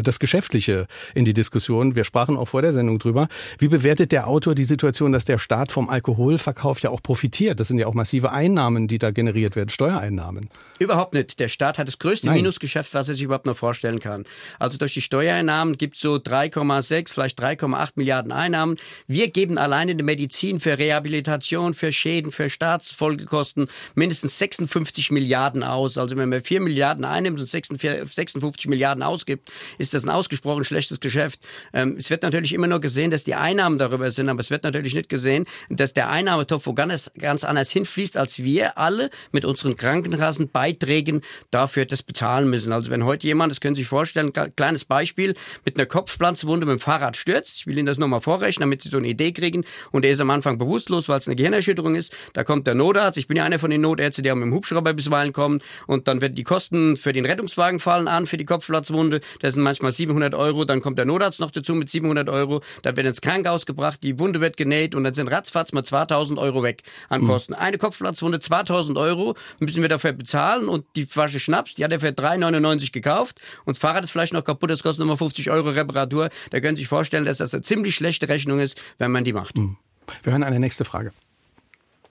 [0.02, 1.94] das Geschäftliche in die Diskussion.
[1.94, 3.28] Wir sprachen auch vor der Sendung drüber.
[3.58, 7.60] Wie bewertet der Autor die Situation, dass der Staat vom Alkoholverkauf ja auch profitiert?
[7.60, 10.50] Das sind ja auch massive Einnahmen, die da generiert werden, Steuereinnahmen.
[10.78, 11.40] Überhaupt nicht.
[11.40, 12.36] Der Staat hat das größte Nein.
[12.36, 14.24] Minusgeschäft, was er sich überhaupt noch vorstellen kann.
[14.58, 18.76] Also durch die Steuereinnahmen gibt es so 3,6, vielleicht 3,8 Milliarden Einnahmen.
[19.06, 25.10] Wir geben alleine in der Medizin für Rehabilitation, für Schäden, für Staatsfolgekosten kosten mindestens 56
[25.10, 25.98] Milliarden aus.
[25.98, 31.00] Also wenn man 4 Milliarden einnimmt und 56 Milliarden ausgibt, ist das ein ausgesprochen schlechtes
[31.00, 31.46] Geschäft.
[31.72, 34.64] Ähm, es wird natürlich immer nur gesehen, dass die Einnahmen darüber sind, aber es wird
[34.64, 39.44] natürlich nicht gesehen, dass der Einnahmetopf wo ganz, ganz anders hinfließt, als wir alle mit
[39.44, 42.72] unseren Krankenkassenbeiträgen dafür das bezahlen müssen.
[42.72, 46.78] Also wenn heute jemand, das können Sie sich vorstellen, kleines Beispiel, mit einer Kopfpflanzenwunde mit
[46.78, 49.64] dem Fahrrad stürzt, ich will Ihnen das nochmal vorrechnen, damit Sie so eine Idee kriegen,
[49.92, 53.18] und er ist am Anfang bewusstlos, weil es eine Gehirnerschütterung ist, da kommt der Notarzt,
[53.18, 56.08] ich bin ja einer von den Notärzten, die auch mit dem Hubschrauber bisweilen kommen, und
[56.08, 59.92] dann werden die Kosten für den Rettungswagen fallen an, für die Kopfplatzwunde, das sind manchmal
[59.92, 63.66] 700 Euro, dann kommt der Notarzt noch dazu mit 700 Euro, dann wird ins Krankenhaus
[63.66, 67.26] gebracht, die Wunde wird genäht und dann sind ratzfatz mal 2000 Euro weg an mhm.
[67.26, 67.52] Kosten.
[67.52, 67.58] Mhm.
[67.58, 72.00] Eine Kopfplatzwunde 2000 Euro müssen wir dafür bezahlen und die Flasche Schnaps, die hat er
[72.06, 75.70] für 3,99 gekauft und das Fahrrad ist vielleicht noch kaputt, das kostet nochmal 50 Euro
[75.70, 76.30] Reparatur.
[76.50, 79.32] Da können Sie sich vorstellen, dass das eine ziemlich schlechte Rechnung ist, wenn man die
[79.32, 79.56] macht.
[79.56, 79.76] Mhm.
[80.22, 81.12] Wir hören eine nächste Frage.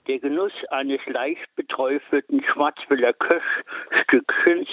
[0.06, 4.68] Der Genuss eines leicht beträufelten Schwarzwälder Köchstückchens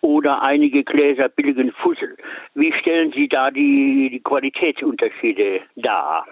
[0.00, 2.16] oder einige Gläser billigen Fussel.
[2.54, 6.26] Wie stellen Sie da die, die Qualitätsunterschiede dar?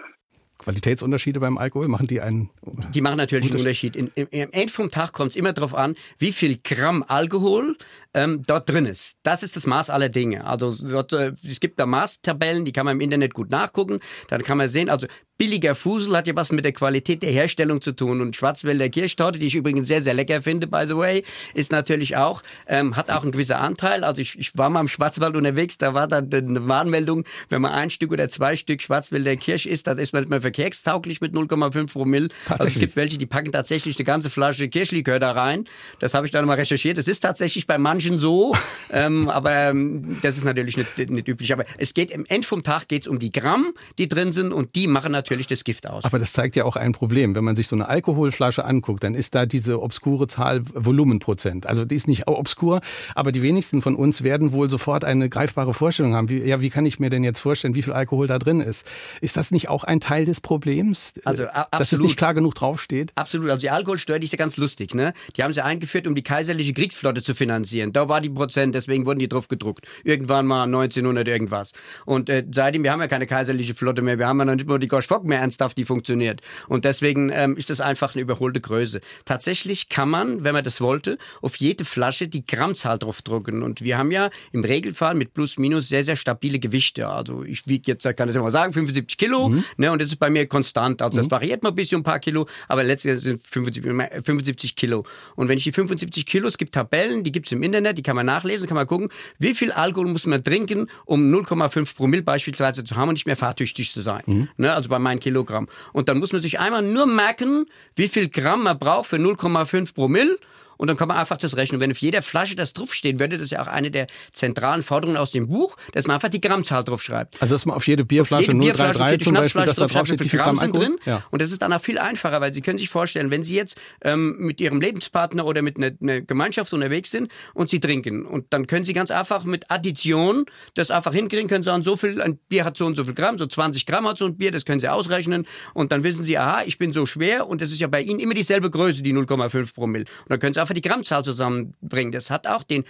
[0.61, 1.87] Qualitätsunterschiede beim Alkohol?
[1.87, 2.49] Machen die einen?
[2.93, 3.97] Die machen natürlich Unterschied.
[3.97, 4.31] einen Unterschied.
[4.31, 7.77] Im, Im Ende vom Tag kommt es immer darauf an, wie viel Gramm Alkohol
[8.13, 9.17] ähm, dort drin ist.
[9.23, 10.45] Das ist das Maß aller Dinge.
[10.45, 13.99] Also dort, äh, es gibt da Maßtabellen, die kann man im Internet gut nachgucken.
[14.29, 15.07] Dann kann man sehen, also
[15.41, 18.21] billiger Fusel hat ja was mit der Qualität der Herstellung zu tun.
[18.21, 21.23] Und Schwarzwälder Kirschtorte, die ich übrigens sehr, sehr lecker finde, by the way,
[21.55, 24.03] ist natürlich auch, ähm, hat auch einen gewissen Anteil.
[24.03, 27.71] Also ich, ich war mal im Schwarzwald unterwegs, da war dann eine Warnmeldung, wenn man
[27.71, 31.33] ein Stück oder zwei Stück Schwarzwälder Kirsch isst, dann ist man nicht mehr verkehrstauglich mit
[31.33, 32.27] 0,5 Promille.
[32.47, 35.65] Also es gibt welche, die packen tatsächlich eine ganze Flasche Kirschlikör da rein.
[35.97, 36.99] Das habe ich dann mal recherchiert.
[36.99, 38.55] Das ist tatsächlich bei manchen so,
[38.91, 41.51] ähm, aber ähm, das ist natürlich nicht, nicht üblich.
[41.51, 44.53] Aber es geht im Ende vom Tag geht es um die Gramm, die drin sind
[44.53, 46.03] und die machen natürlich natürlich das Gift aus.
[46.03, 47.35] Aber das zeigt ja auch ein Problem.
[47.35, 51.65] Wenn man sich so eine Alkoholflasche anguckt, dann ist da diese obskure Zahl Volumenprozent.
[51.65, 52.81] Also die ist nicht obskur,
[53.15, 56.29] aber die wenigsten von uns werden wohl sofort eine greifbare Vorstellung haben.
[56.29, 58.85] Wie, ja, wie kann ich mir denn jetzt vorstellen, wie viel Alkohol da drin ist?
[59.21, 61.13] Ist das nicht auch ein Teil des Problems?
[61.23, 61.81] Also absolut.
[61.81, 63.11] Dass es nicht klar genug draufsteht?
[63.15, 63.49] Absolut.
[63.49, 64.93] Also die Alkoholsteuer, die ist ja ganz lustig.
[64.93, 65.13] Ne?
[65.37, 67.93] Die haben sie eingeführt, um die kaiserliche Kriegsflotte zu finanzieren.
[67.93, 69.87] Da war die Prozent, deswegen wurden die drauf gedruckt.
[70.03, 71.71] Irgendwann mal 1900 irgendwas.
[72.05, 74.19] Und äh, seitdem, wir haben ja keine kaiserliche Flotte mehr.
[74.19, 76.41] Wir haben ja noch nicht mal die Gosch Fock mehr ernsthaft, die funktioniert.
[76.67, 79.01] Und deswegen ähm, ist das einfach eine überholte Größe.
[79.25, 83.61] Tatsächlich kann man, wenn man das wollte, auf jede Flasche die Grammzahl draufdrucken.
[83.61, 87.07] Und wir haben ja im Regelfall mit plus minus sehr, sehr stabile Gewichte.
[87.07, 89.49] Also ich wiege jetzt, kann ich mal sagen, 75 Kilo.
[89.49, 89.63] Mhm.
[89.77, 91.01] Ne, und das ist bei mir konstant.
[91.01, 91.31] Also das mhm.
[91.31, 95.05] variiert mal ein bisschen ein paar Kilo, aber letztendlich sind 75, 75 Kilo.
[95.35, 98.03] Und wenn ich die 75 Kilo, es gibt Tabellen, die gibt es im Internet, die
[98.03, 102.23] kann man nachlesen, kann man gucken, wie viel Alkohol muss man trinken, um 0,5 Promille
[102.23, 104.23] beispielsweise zu haben und nicht mehr fahrtüchtig zu sein.
[104.25, 104.49] Mhm.
[104.57, 105.67] Ne, also bei meinen Kilogramm.
[105.93, 109.93] Und dann muss man sich einmal nur merken, wie viel Gramm man braucht für 0,5
[109.93, 110.37] Promille
[110.81, 111.79] und dann kann man einfach das rechnen.
[111.79, 115.15] Wenn auf jeder Flasche das draufstehen würde, das ist ja auch eine der zentralen Forderungen
[115.15, 117.39] aus dem Buch, dass man einfach die Grammzahl draufschreibt.
[117.39, 120.19] Also dass man auf jede Bierflasche, auf jede Bierflasche 033 zum Beispiel, dass da draufsteht,
[120.21, 120.97] wie viel Gramm, sind drin.
[121.05, 121.23] Ja.
[121.29, 123.79] Und das ist dann auch viel einfacher, weil Sie können sich vorstellen, wenn Sie jetzt
[124.03, 128.47] ähm, mit Ihrem Lebenspartner oder mit einer, einer Gemeinschaft unterwegs sind und Sie trinken und
[128.49, 132.39] dann können Sie ganz einfach mit Addition das einfach hinkriegen, können sagen, so viel, ein
[132.49, 134.65] Bier hat so und so viel Gramm, so 20 Gramm hat so ein Bier, das
[134.65, 137.81] können Sie ausrechnen und dann wissen Sie, aha, ich bin so schwer und das ist
[137.81, 140.05] ja bei Ihnen immer dieselbe Größe, die 0,5 Promille.
[140.05, 142.11] Und dann können Sie einfach die Grammzahl zusammenbringen.
[142.11, 142.85] Das hat auch den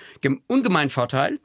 [0.47, 1.39] ungemeinen Vorteil,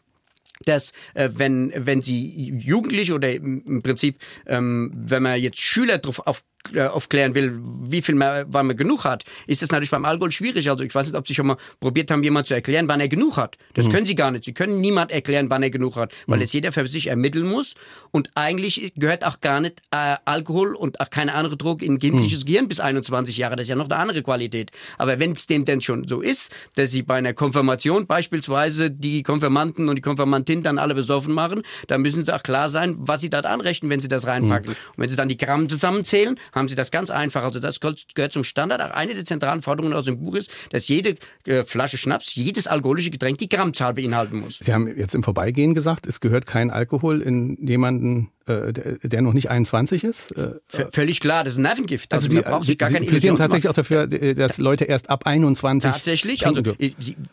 [0.65, 6.27] dass äh, wenn wenn sie Jugendliche oder im Prinzip ähm, wenn man jetzt Schüler drauf
[6.27, 6.43] auf
[6.91, 10.69] aufklären will, wie viel man, wann man genug hat, ist das natürlich beim Alkohol schwierig.
[10.69, 13.09] Also ich weiß nicht, ob Sie schon mal probiert haben, jemand zu erklären, wann er
[13.09, 13.57] genug hat.
[13.75, 13.93] Das mhm.
[13.93, 14.45] können Sie gar nicht.
[14.45, 16.45] Sie können niemand erklären, wann er genug hat, weil mhm.
[16.45, 17.75] es jeder für sich ermitteln muss.
[18.11, 22.45] Und eigentlich gehört auch gar nicht äh, Alkohol und auch keine andere Droge in kindliches
[22.45, 22.47] mhm.
[22.47, 23.57] Gehirn bis 21 Jahre.
[23.57, 24.71] Das ist ja noch eine andere Qualität.
[24.99, 29.23] Aber wenn es dem denn schon so ist, dass Sie bei einer Konfirmation beispielsweise die
[29.23, 33.21] Konfirmanten und die Konfirmantin dann alle besoffen machen, dann müssen Sie auch klar sein, was
[33.21, 34.71] Sie dort anrechnen, wenn Sie das reinpacken.
[34.71, 34.91] Mhm.
[34.97, 37.45] Und wenn Sie dann die Gramm zusammenzählen, haben Sie das ganz einfach.
[37.45, 38.81] Also das gehört zum Standard.
[38.81, 41.17] Auch eine der zentralen Forderungen aus dem Buch ist, dass jede
[41.47, 44.59] äh, Flasche Schnaps, jedes alkoholische Getränk die Grammzahl beinhalten muss.
[44.59, 49.33] Sie haben jetzt im Vorbeigehen gesagt, es gehört kein Alkohol in jemanden äh, der noch
[49.33, 50.31] nicht 21 ist.
[50.31, 50.55] Äh,
[50.93, 52.13] völlig klar, das ist ein Nervengift.
[52.13, 55.27] Also, also man braucht sich gar keine Illusion tatsächlich auch dafür, dass Leute erst ab
[55.27, 56.63] 21 Tatsächlich, also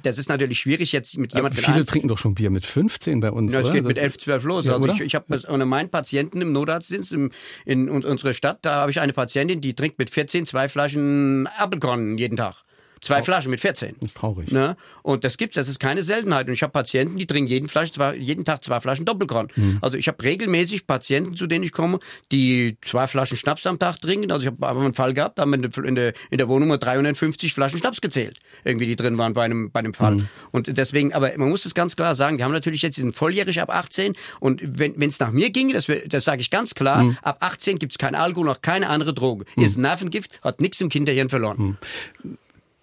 [0.01, 1.63] das ist natürlich schwierig jetzt mit jemandem.
[1.63, 3.53] Viele mit trinken doch schon Bier mit 15 bei uns.
[3.53, 4.65] Ja, es geht mit 11, 12 los.
[4.65, 7.29] Ja, also ich, ich habe unter meinen Patienten im Notarztdienst in,
[7.65, 12.17] in unserer Stadt, da habe ich eine Patientin, die trinkt mit 14 zwei Flaschen Apfelkorn
[12.17, 12.63] jeden Tag.
[13.03, 13.95] Zwei Trau Flaschen mit 14.
[13.99, 14.49] Das ist traurig.
[14.51, 14.77] Ne?
[15.01, 16.47] Und das gibt's, das ist keine Seltenheit.
[16.47, 19.49] Und ich habe Patienten, die trinken jeden, Flasche, zwei, jeden Tag zwei Flaschen Doppelkorn.
[19.55, 19.79] Mhm.
[19.81, 21.99] Also ich habe regelmäßig Patienten, zu denen ich komme,
[22.31, 24.31] die zwei Flaschen Schnaps am Tag trinken.
[24.31, 26.69] Also ich habe aber einen Fall gehabt, da haben wir in der, in der Wohnung
[26.69, 28.39] mal 350 Flaschen Schnaps gezählt.
[28.63, 30.15] Irgendwie die drin waren bei einem, bei einem Fall.
[30.15, 30.27] Mhm.
[30.51, 33.59] Und deswegen, aber man muss es ganz klar sagen, wir haben natürlich jetzt diesen volljährig
[33.59, 37.17] ab 18 und wenn es nach mir ginge, das, das sage ich ganz klar, mhm.
[37.21, 39.43] ab 18 gibt es kein Alkohol, noch keine andere Droge.
[39.57, 39.63] Mhm.
[39.63, 41.77] Ist Nervengift, hat nichts im Kinderhirn verloren.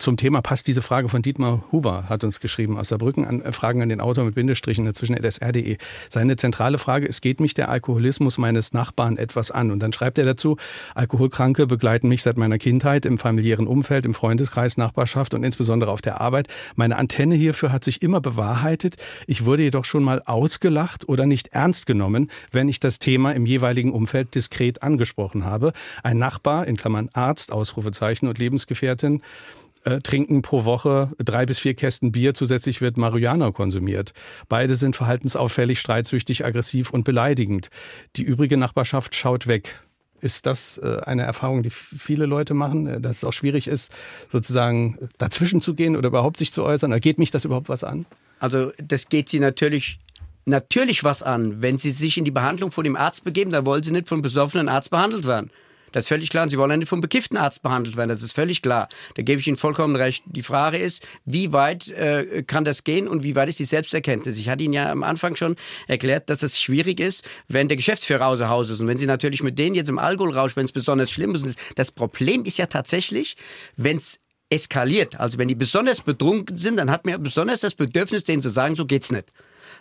[0.01, 3.53] Zum Thema passt diese Frage von Dietmar Huber, hat uns geschrieben aus Saarbrücken, an äh,
[3.53, 5.77] Fragen an den Autor mit Bindestrichen dazwischen nsr.de.
[6.09, 9.71] Seine zentrale Frage, es geht mich der Alkoholismus meines Nachbarn etwas an.
[9.71, 10.57] Und dann schreibt er dazu,
[10.95, 16.01] Alkoholkranke begleiten mich seit meiner Kindheit im familiären Umfeld, im Freundeskreis, Nachbarschaft und insbesondere auf
[16.01, 16.49] der Arbeit.
[16.77, 18.97] Meine Antenne hierfür hat sich immer bewahrheitet.
[19.27, 23.45] Ich wurde jedoch schon mal ausgelacht oder nicht ernst genommen, wenn ich das Thema im
[23.45, 25.75] jeweiligen Umfeld diskret angesprochen habe.
[26.03, 29.21] Ein Nachbar, in Klammern Arzt, Ausrufezeichen und Lebensgefährtin,
[29.85, 34.13] äh, trinken pro Woche drei bis vier Kästen Bier, zusätzlich wird Marihuana konsumiert.
[34.49, 37.71] Beide sind verhaltensauffällig, streitsüchtig, aggressiv und beleidigend.
[38.17, 39.83] Die übrige Nachbarschaft schaut weg.
[40.21, 43.91] Ist das äh, eine Erfahrung, die viele Leute machen, äh, dass es auch schwierig ist,
[44.31, 46.91] sozusagen dazwischen zu gehen oder überhaupt sich zu äußern?
[46.93, 48.07] Oder geht mich das überhaupt was an?
[48.39, 49.99] Also das geht sie natürlich
[50.47, 51.63] natürlich was an.
[51.63, 54.23] Wenn sie sich in die Behandlung von dem Arzt begeben, dann wollen sie nicht vom
[54.23, 55.51] besoffenen Arzt behandelt werden.
[55.93, 56.45] Das ist völlig klar.
[56.45, 58.11] Und Sie wollen nicht vom bekifften Arzt behandelt werden.
[58.11, 58.89] Das ist völlig klar.
[59.15, 60.23] Da gebe ich Ihnen vollkommen recht.
[60.27, 64.39] Die Frage ist, wie weit äh, kann das gehen und wie weit ist die Selbsterkenntnis?
[64.39, 68.27] Ich hatte Ihnen ja am Anfang schon erklärt, dass das schwierig ist, wenn der Geschäftsführer
[68.27, 68.81] außer Haus ist.
[68.81, 71.91] Und wenn Sie natürlich mit denen jetzt im Alkoholrausch, wenn es besonders schlimm ist, das
[71.91, 73.37] Problem ist ja tatsächlich,
[73.77, 77.75] wenn es eskaliert, also wenn die besonders betrunken sind, dann hat man ja besonders das
[77.75, 79.33] Bedürfnis, denen zu sagen, so geht's nicht.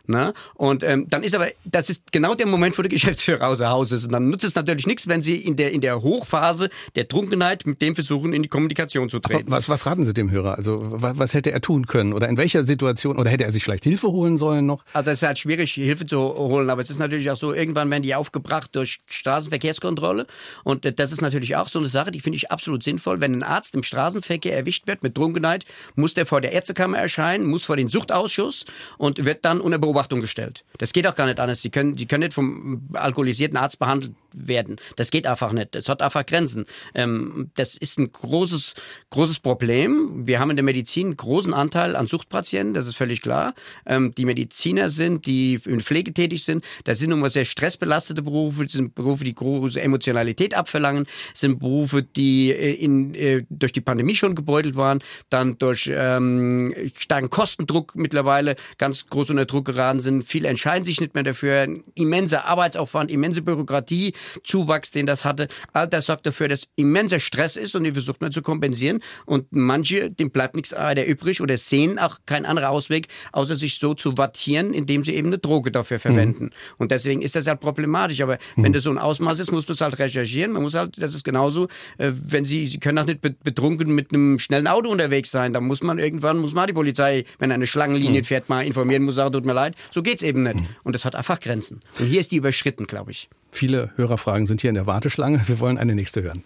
[0.09, 0.33] Ne?
[0.55, 3.91] Und ähm, dann ist aber, das ist genau der Moment, wo der Geschäftsführer außer Haus
[3.91, 4.05] ist.
[4.05, 7.67] Und dann nutzt es natürlich nichts, wenn Sie in der, in der Hochphase der Trunkenheit
[7.67, 9.47] mit dem versuchen, in die Kommunikation zu treten.
[9.47, 10.57] Aber was, was raten Sie dem Hörer?
[10.57, 12.13] Also was, was hätte er tun können?
[12.13, 13.19] Oder in welcher Situation?
[13.19, 14.83] Oder hätte er sich vielleicht Hilfe holen sollen noch?
[14.93, 16.71] Also es ist halt schwierig, Hilfe zu holen.
[16.71, 20.25] Aber es ist natürlich auch so, irgendwann werden die aufgebracht durch Straßenverkehrskontrolle.
[20.63, 23.21] Und das ist natürlich auch so eine Sache, die finde ich absolut sinnvoll.
[23.21, 27.45] Wenn ein Arzt im Straßenverkehr erwischt wird mit Trunkenheit, muss der vor der Ärztekammer erscheinen,
[27.45, 28.65] muss vor den Suchtausschuss
[28.97, 30.63] und wird dann unter Beobachtung Beobachtung gestellt.
[30.77, 31.61] Das geht auch gar nicht anders.
[31.61, 34.77] Sie können, die können nicht vom alkoholisierten Arzt behandelt werden.
[34.95, 35.75] Das geht einfach nicht.
[35.75, 36.65] Das hat einfach Grenzen.
[36.95, 38.75] Ähm, das ist ein großes,
[39.09, 40.27] großes Problem.
[40.27, 43.53] Wir haben in der Medizin einen großen Anteil an Suchtpatienten, das ist völlig klar.
[43.85, 48.21] Ähm, die Mediziner sind, die in Pflege tätig sind, das sind nun mal sehr stressbelastete
[48.21, 53.43] Berufe, das sind Berufe, die große Emotionalität abverlangen, das sind Berufe, die äh, in, äh,
[53.49, 59.45] durch die Pandemie schon gebeutelt waren, dann durch ähm, starken Kostendruck mittlerweile ganz groß unter
[59.45, 60.23] Druck geraten sind.
[60.23, 61.67] Viele entscheiden sich nicht mehr dafür.
[61.95, 65.47] Immenser Arbeitsaufwand, immense Bürokratie, Zuwachs, den das hatte.
[65.73, 69.01] All das sorgt dafür, dass immenser Stress ist und die versucht man zu kompensieren.
[69.25, 73.77] Und manche, dem bleibt nichts weiter übrig oder sehen auch keinen anderen Ausweg, außer sich
[73.77, 76.45] so zu wattieren, indem sie eben eine Droge dafür verwenden.
[76.45, 76.51] Mhm.
[76.77, 78.21] Und deswegen ist das halt problematisch.
[78.21, 78.63] Aber mhm.
[78.63, 80.51] wenn das so ein Ausmaß ist, muss man es halt recherchieren.
[80.51, 84.13] Man muss halt, das ist genauso, äh, wenn sie, sie können auch nicht betrunken mit
[84.13, 85.53] einem schnellen Auto unterwegs sein.
[85.53, 88.25] Da muss man irgendwann, muss man die Polizei, wenn eine Schlangenlinie mhm.
[88.25, 89.75] fährt, mal informieren, muss sagen, tut mir leid.
[89.91, 90.55] So geht's eben nicht.
[90.55, 90.67] Mhm.
[90.83, 91.81] Und das hat einfach Grenzen.
[91.99, 93.29] Und hier ist die überschritten, glaube ich.
[93.51, 95.41] Viele Hörerfragen sind hier in der Warteschlange.
[95.45, 96.43] Wir wollen eine nächste hören.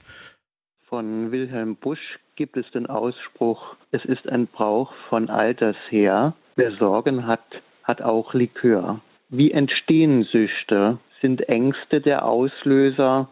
[0.86, 6.34] Von Wilhelm Busch gibt es den Ausspruch, es ist ein Brauch von alters her.
[6.58, 7.46] Wer Sorgen hat,
[7.84, 9.00] hat auch Likör.
[9.30, 11.00] Wie entstehen Süchte?
[11.22, 13.30] Sind Ängste der Auslöser?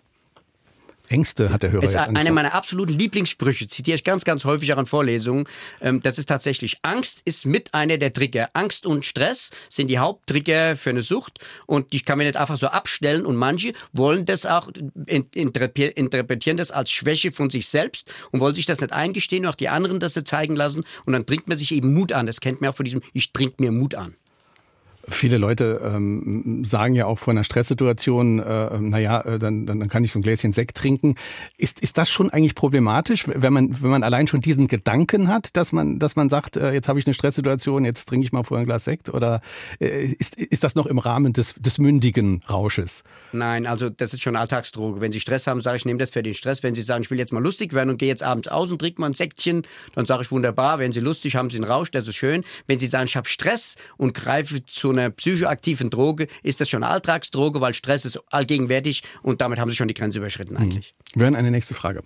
[1.12, 4.74] Ängste hat der Hörer ist jetzt Eine meiner absoluten Lieblingssprüche, zitiere ich ganz, ganz häufig
[4.74, 5.46] auch in Vorlesungen.
[5.82, 8.50] Ähm, das ist tatsächlich, Angst ist mit einer der Trigger.
[8.54, 12.58] Angst und Stress sind die Haupttrigger für eine Sucht und die kann man nicht einfach
[12.58, 14.70] so abstellen und manche wollen das auch,
[15.06, 19.56] interpretieren das als Schwäche von sich selbst und wollen sich das nicht eingestehen und auch
[19.56, 22.26] die anderen das nicht zeigen lassen und dann trinkt man sich eben Mut an.
[22.26, 24.16] Das kennt man auch von diesem, ich trinke mir Mut an.
[25.12, 30.04] Viele Leute ähm, sagen ja auch vor einer Stresssituation, äh, naja, äh, dann, dann kann
[30.04, 31.16] ich so ein Gläschen Sekt trinken.
[31.58, 35.56] Ist, ist das schon eigentlich problematisch, wenn man, wenn man allein schon diesen Gedanken hat,
[35.58, 38.44] dass man, dass man sagt, äh, jetzt habe ich eine Stresssituation, jetzt trinke ich mal
[38.44, 39.10] vorher ein Glas Sekt?
[39.14, 39.42] Oder
[39.80, 43.04] äh, ist, ist das noch im Rahmen des, des mündigen Rausches?
[43.32, 45.02] Nein, also das ist schon Alltagsdroge.
[45.02, 46.64] Wenn Sie Stress haben, sage ich, nehme das für den Stress.
[46.64, 48.80] Wenn Sie sagen, ich will jetzt mal lustig werden und gehe jetzt abends aus und
[48.80, 49.64] trinke mal ein Sektchen,
[49.96, 50.80] dann sage ich wunderbar.
[50.80, 52.44] Wenn Sie lustig haben, Sie einen Rausch, das ist schön.
[52.68, 56.84] Wenn Sie sagen, ich habe Stress und greife zu einer psychoaktiven Droge ist das schon
[56.84, 60.62] eine Alltagsdroge, weil Stress ist allgegenwärtig und damit haben sie schon die Grenze überschritten mhm.
[60.62, 60.96] eigentlich.
[61.14, 62.04] Wir hören eine nächste Frage.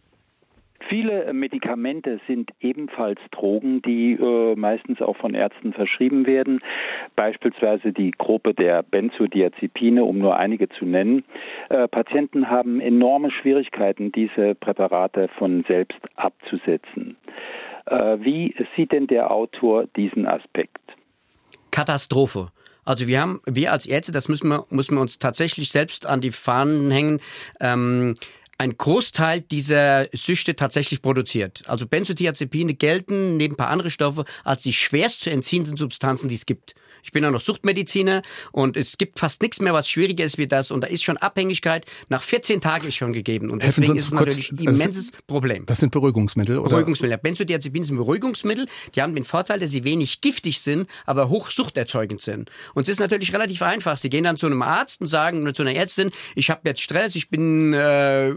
[0.88, 6.60] Viele Medikamente sind ebenfalls Drogen, die äh, meistens auch von Ärzten verschrieben werden.
[7.16, 11.24] Beispielsweise die Gruppe der Benzodiazepine, um nur einige zu nennen.
[11.70, 17.18] Äh, Patienten haben enorme Schwierigkeiten, diese Präparate von selbst abzusetzen.
[17.88, 20.82] Äh, wie sieht denn der Autor diesen Aspekt?
[21.72, 22.50] Katastrophe.
[22.86, 26.22] Also wir haben, wir als Ärzte, das müssen wir, müssen wir uns tatsächlich selbst an
[26.22, 27.20] die Fahnen hängen.
[27.60, 28.16] Ähm,
[28.58, 31.64] ein Großteil dieser Süchte tatsächlich produziert.
[31.68, 36.36] Also Benzodiazepine gelten neben ein paar andere Stoffe als die schwerst zu entziehenden Substanzen, die
[36.36, 36.76] es gibt.
[37.04, 40.48] Ich bin auch noch Suchtmediziner und es gibt fast nichts mehr, was schwieriger ist wie
[40.48, 40.72] das.
[40.72, 43.52] Und da ist schon Abhängigkeit nach 14 Tagen ist schon gegeben.
[43.52, 45.68] Und deswegen ist es natürlich ein immenses Problem.
[45.68, 46.70] Das sind Beruhigungsmittel, oder?
[46.70, 47.18] Beruhigungsmittel.
[47.20, 48.68] Benzodiazepine sind Beruhigungsmittel.
[48.96, 52.50] Die haben den Vorteil, dass sie wenig giftig sind, aber hochsuchterzeugend sind.
[52.74, 53.98] Und es ist natürlich relativ einfach.
[53.98, 56.82] Sie gehen dann zu einem Arzt und sagen oder zu einer Ärztin, ich habe jetzt
[56.82, 58.34] Stress, ich bin äh,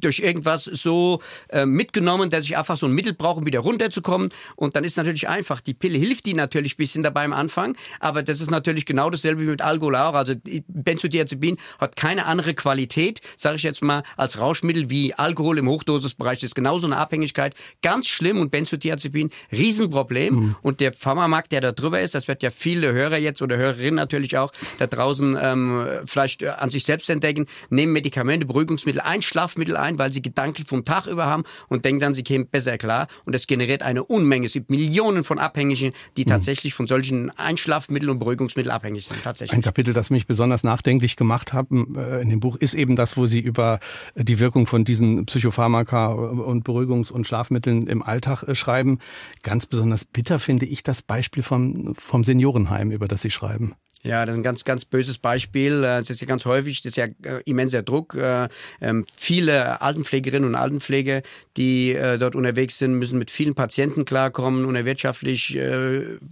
[0.00, 4.30] durch irgendwas so äh, mitgenommen, dass ich einfach so ein Mittel brauche, um wieder runterzukommen.
[4.56, 7.76] Und dann ist natürlich einfach, die Pille hilft die natürlich ein bisschen dabei am Anfang,
[8.00, 10.14] aber das ist natürlich genau dasselbe wie mit Alkohol auch.
[10.14, 10.34] Also
[10.68, 16.38] Benzodiazepin hat keine andere Qualität, sage ich jetzt mal, als Rauschmittel wie Alkohol im Hochdosisbereich.
[16.38, 17.54] Das ist genauso eine Abhängigkeit.
[17.82, 20.34] Ganz schlimm und Benzodiazepin, Riesenproblem.
[20.34, 20.56] Mhm.
[20.62, 23.94] Und der Pharmamarkt, der da drüber ist, das wird ja viele Hörer jetzt oder Hörerinnen
[23.94, 29.00] natürlich auch da draußen ähm, vielleicht an sich selbst entdecken, nehmen Medikamente, Beruhigungsmittel,
[29.44, 32.78] Einschlafmittel ein, weil sie Gedanken vom Tag über haben und denken dann, sie kämen besser
[32.78, 33.08] klar.
[33.24, 34.46] Und das generiert eine Unmenge.
[34.46, 36.28] Es gibt Millionen von Abhängigen, die mhm.
[36.28, 39.54] tatsächlich von solchen Einschlafmitteln Schlafmittel und Beruhigungsmittel abhängig sind, tatsächlich.
[39.54, 43.16] Ein Kapitel, das mich besonders nachdenklich gemacht hat äh, in dem Buch, ist eben das,
[43.16, 43.80] wo Sie über
[44.14, 48.98] die Wirkung von diesen Psychopharmaka und Beruhigungs- und Schlafmitteln im Alltag äh, schreiben.
[49.42, 53.74] Ganz besonders bitter finde ich das Beispiel vom, vom Seniorenheim, über das Sie schreiben.
[54.06, 55.82] Ja, das ist ein ganz, ganz böses Beispiel.
[55.82, 58.14] Äh, das ist ja ganz häufig, das ist ja äh, immenser Druck.
[58.14, 58.48] Äh,
[58.82, 61.22] ähm, viele Altenpflegerinnen und Altenpfleger,
[61.56, 65.58] die dort unterwegs sind, müssen mit vielen Patienten klarkommen unter wirtschaftlich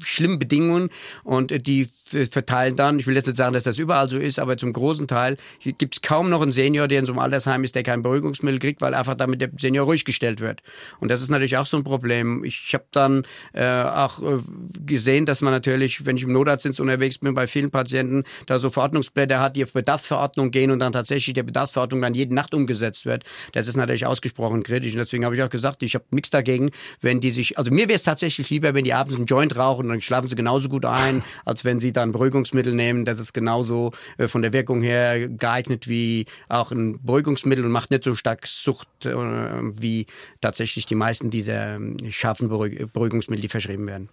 [0.01, 0.91] schlimmen Bedingungen
[1.23, 1.89] und die
[2.31, 5.09] verteilen dann, ich will jetzt nicht sagen, dass das überall so ist, aber zum großen
[5.09, 8.03] Teil gibt es kaum noch einen Senior, der in so einem Altersheim ist, der kein
[8.03, 10.62] Beruhigungsmittel kriegt, weil einfach damit der Senior ruhig gestellt wird.
[11.01, 12.44] Und das ist natürlich auch so ein Problem.
[12.44, 14.38] Ich habe dann äh, auch äh,
[14.85, 18.70] gesehen, dass man natürlich, wenn ich im Notarztdienst unterwegs bin, bei vielen Patienten da so
[18.70, 23.07] Verordnungsblätter hat, die auf Bedarfsverordnung gehen und dann tatsächlich der Bedarfsverordnung dann jede Nacht umgesetzt
[23.07, 23.25] wird.
[23.53, 24.92] Das ist natürlich ausgesprochen kritisch.
[24.92, 26.70] Und deswegen habe ich auch gesagt, ich habe nichts dagegen,
[27.01, 29.88] wenn die sich, also mir wäre es tatsächlich lieber, wenn die abends einen Joint rauchen,
[29.88, 33.05] dann schlafen sie genauso gut ein, als wenn sie dann Beruhigungsmittel nehmen.
[33.05, 37.93] Das ist genauso äh, von der Wirkung her geeignet wie auch ein Beruhigungsmittel und macht
[37.93, 40.07] nicht so stark Sucht äh, wie
[40.41, 44.09] tatsächlich die meisten dieser ähm, scharfen Beruhigungsmittel, die verschrieben werden.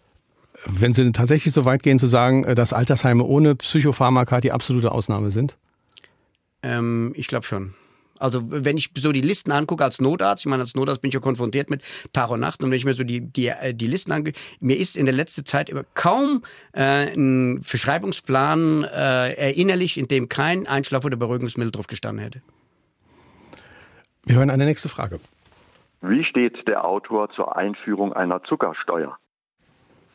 [0.66, 4.92] Wenn Sie tatsächlich so weit gehen zu sagen, äh, dass Altersheime ohne Psychopharmaka die absolute
[4.92, 5.56] Ausnahme sind?
[6.62, 7.74] Ähm, ich glaube schon.
[8.20, 11.16] Also wenn ich so die Listen angucke als Notarzt, ich meine, als Notarzt bin ich
[11.16, 11.82] ja konfrontiert mit
[12.14, 14.78] Tag und Nacht und wenn ich mir so die, die, äh, die Listen angucke, mir
[14.78, 21.06] ist in der letzten Zeit kaum äh, ein Verschreibungsplan äh, erinnerlich, in dem kein Einschlaf-
[21.06, 22.42] oder Beruhigungsmittel drauf gestanden hätte.
[24.26, 25.20] Wir hören eine nächste Frage.
[26.02, 29.18] Wie steht der Autor zur Einführung einer Zuckersteuer?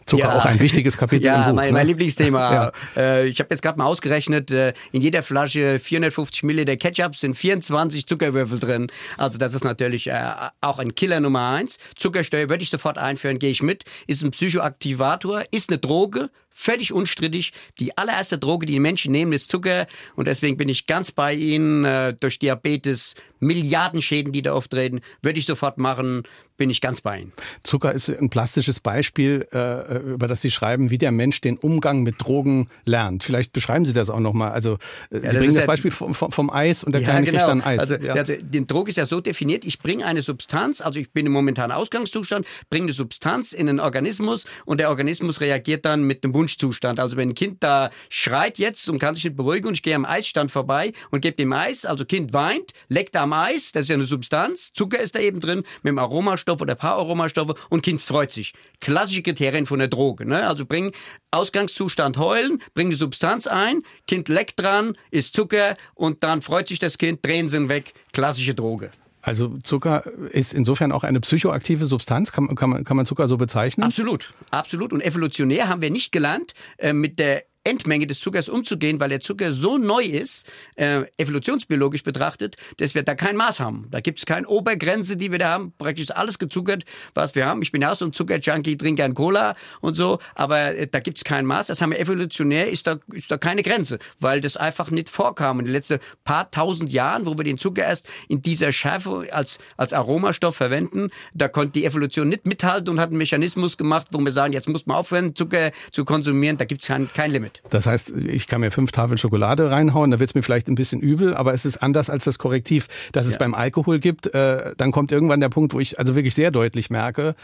[0.07, 0.39] Zucker ja.
[0.39, 1.27] auch ein wichtiges Kapitel.
[1.27, 1.73] Ja, Buch, mein, ne?
[1.73, 2.53] mein Lieblingsthema.
[2.53, 2.73] Ja.
[2.97, 7.37] Äh, ich habe jetzt gerade mal ausgerechnet, äh, in jeder Flasche 450 Milliliter Ketchup sind
[7.37, 8.89] 24 Zuckerwürfel drin.
[9.17, 11.79] Also das ist natürlich äh, auch ein Killer Nummer eins.
[11.97, 13.85] Zuckersteuer würde ich sofort einführen, gehe ich mit.
[14.07, 17.53] Ist ein Psychoaktivator, ist eine Droge, völlig unstrittig.
[17.79, 19.87] Die allererste Droge, die die Menschen nehmen, ist Zucker.
[20.15, 21.85] Und deswegen bin ich ganz bei Ihnen.
[21.85, 26.23] Äh, durch Diabetes, Milliardenschäden, die da auftreten, würde ich sofort machen,
[26.57, 27.33] bin ich ganz bei Ihnen.
[27.63, 32.03] Zucker ist ein plastisches Beispiel, äh, über das Sie schreiben, wie der Mensch den Umgang
[32.03, 33.25] mit Drogen lernt.
[33.25, 34.53] Vielleicht beschreiben Sie das auch nochmal.
[34.53, 34.79] Also
[35.11, 37.39] äh, ja, Sie bringen das, das Beispiel vom, vom, Eis und der ja, Kleine genau.
[37.39, 37.81] kriegt dann Eis.
[37.81, 38.15] Also, ja.
[38.15, 41.33] also die Droge ist ja so definiert, ich bringe eine Substanz, also ich bin im
[41.33, 46.33] momentanen Ausgangszustand, bringe eine Substanz in den Organismus und der Organismus reagiert dann mit einem
[46.45, 47.01] Wunschzustand.
[47.01, 49.97] Also wenn ein Kind da schreit jetzt und kann sich nicht beruhigen und ich gehe
[49.97, 53.89] am Eisstand vorbei und gebe dem Eis, also Kind weint, leckt am Eis, das ist
[53.89, 58.01] ja eine Substanz, Zucker ist da eben drin, mit dem Aromastoff oder Paararomastoffe und Kind
[58.01, 58.53] freut sich.
[58.81, 60.27] Klassische Kriterien von der Droge.
[60.27, 60.47] Ne?
[60.47, 60.93] Also bring
[61.31, 66.79] Ausgangszustand heulen, bring die Substanz ein, Kind leckt dran, ist Zucker und dann freut sich
[66.79, 67.95] das Kind, Tränen sind weg.
[68.13, 68.91] Klassische Droge.
[69.25, 72.31] Also Zucker ist insofern auch eine psychoaktive Substanz.
[72.31, 73.83] Kann, kann, man, kann man Zucker so bezeichnen?
[73.83, 74.93] Absolut, absolut.
[74.93, 79.21] Und evolutionär haben wir nicht gelernt, äh, mit der Endmenge des Zuckers umzugehen, weil der
[79.21, 80.47] Zucker so neu ist,
[80.77, 83.89] äh, evolutionsbiologisch betrachtet, dass wir da kein Maß haben.
[83.91, 85.73] Da gibt es keine Obergrenze, die wir da haben.
[85.79, 87.63] Praktisch alles gezuckert, was wir haben.
[87.63, 91.01] Ich bin ja auch so ein Zuckerjunkie, trinke gern Cola und so, aber äh, da
[91.01, 91.69] gibt es kein Maß.
[91.69, 95.59] Das haben wir evolutionär, ist da, ist da keine Grenze, weil das einfach nicht vorkam.
[95.59, 99.59] In den letzten paar tausend Jahren, wo wir den Zucker erst in dieser Schärfe als,
[99.77, 104.19] als Aromastoff verwenden, da konnte die Evolution nicht mithalten und hat einen Mechanismus gemacht, wo
[104.19, 106.57] wir sagen, jetzt muss man aufhören, Zucker zu konsumieren.
[106.57, 107.54] Da gibt es kein, kein Limit.
[107.71, 110.75] Das heißt, ich kann mir fünf Tafeln Schokolade reinhauen, da wird es mir vielleicht ein
[110.75, 113.39] bisschen übel, aber es ist anders als das Korrektiv, das es ja.
[113.39, 114.33] beim Alkohol gibt.
[114.35, 117.35] Äh, dann kommt irgendwann der Punkt, wo ich also wirklich sehr deutlich merke,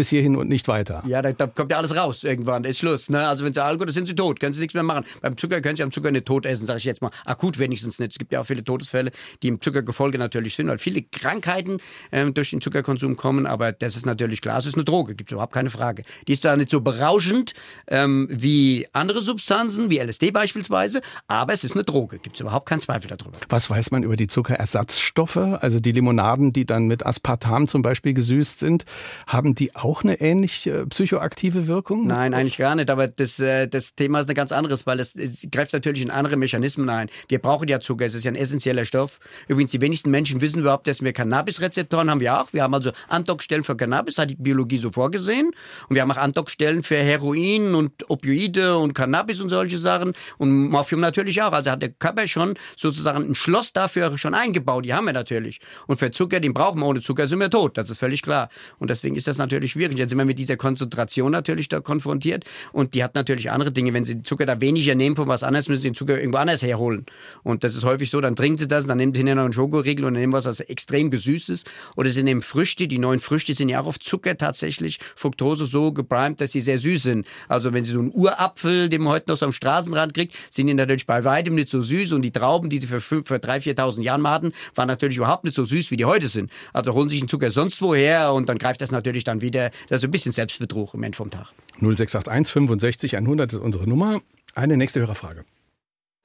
[0.00, 1.02] bis hierhin und nicht weiter.
[1.06, 3.10] Ja, da, da kommt ja alles raus irgendwann, ist Schluss.
[3.10, 3.28] Ne?
[3.28, 5.04] Also wenn sie Alkohol, dann sind sie tot, können sie nichts mehr machen.
[5.20, 7.10] Beim Zucker können sie am Zucker nicht tot essen, sage ich jetzt mal.
[7.26, 8.12] Akut wenigstens nicht.
[8.12, 9.10] Es gibt ja auch viele Todesfälle,
[9.42, 11.80] die im Zuckergefolge natürlich sind, weil viele Krankheiten
[12.12, 15.30] ähm, durch den Zuckerkonsum kommen, aber das ist natürlich klar, es ist eine Droge, gibt
[15.30, 16.04] es überhaupt keine Frage.
[16.26, 17.52] Die ist da nicht so berauschend
[17.86, 22.64] ähm, wie andere Substanzen, wie LSD beispielsweise, aber es ist eine Droge, gibt es überhaupt
[22.64, 23.38] keinen Zweifel darüber.
[23.50, 28.14] Was weiß man über die Zuckerersatzstoffe, also die Limonaden, die dann mit Aspartam zum Beispiel
[28.14, 28.86] gesüßt sind,
[29.26, 32.06] haben die auch eine ähnlich äh, psychoaktive Wirkung?
[32.06, 35.16] Nein, eigentlich gar nicht, aber das, äh, das Thema ist ein ganz anderes, weil es,
[35.16, 37.08] es greift natürlich in andere Mechanismen ein.
[37.28, 39.18] Wir brauchen ja Zucker, es ist ja ein essentieller Stoff.
[39.48, 42.52] Übrigens, die wenigsten Menschen wissen überhaupt, dass wir Cannabis-Rezeptoren haben wir auch.
[42.52, 45.50] Wir haben also Andockstellen für Cannabis, hat die Biologie so vorgesehen.
[45.88, 50.12] Und wir haben auch Andockstellen für Heroin und Opioide und Cannabis und solche Sachen.
[50.38, 51.52] Und Morphium natürlich auch.
[51.52, 54.84] Also hat der Körper schon sozusagen ein Schloss dafür schon eingebaut.
[54.84, 55.60] Die haben wir natürlich.
[55.86, 56.86] Und für Zucker, den brauchen wir.
[56.86, 57.76] Ohne Zucker sind wir tot.
[57.76, 58.48] Das ist völlig klar.
[58.78, 59.98] Und deswegen ist das natürlich schwierig.
[59.98, 62.44] Jetzt sind wir mit dieser Konzentration natürlich da konfrontiert.
[62.72, 63.94] Und die hat natürlich andere Dinge.
[63.94, 66.38] Wenn Sie den Zucker da weniger nehmen von was anderes, müssen Sie den Zucker irgendwo
[66.38, 67.06] anders herholen.
[67.42, 69.52] Und das ist häufig so, dann trinken Sie das, dann nehmen Sie hinterher noch einen
[69.52, 71.70] Schokoriegel und nehmen was, was extrem gesüßt ist.
[71.96, 72.88] Oder Sie nehmen Früchte.
[72.88, 76.78] Die neuen Früchte sind ja auch auf Zucker tatsächlich, Fructose so geprimed, dass sie sehr
[76.78, 77.26] süß sind.
[77.48, 80.66] Also wenn Sie so einen Urapfel, den man heute noch so am Straßenrand kriegt, sind
[80.66, 82.12] die natürlich bei weitem nicht so süß.
[82.12, 85.44] Und die Trauben, die Sie für, für 3.000, 4.000 Jahren mal hatten, waren natürlich überhaupt
[85.44, 86.50] nicht so süß, wie die heute sind.
[86.72, 89.59] Also holen Sie sich den Zucker sonst woher und dann greift das natürlich dann wieder,
[89.88, 91.52] das ist ein bisschen Selbstbetrug im Ende vom Tag.
[91.80, 94.20] 0681 65 100 ist unsere Nummer.
[94.54, 95.44] Eine nächste Hörerfrage.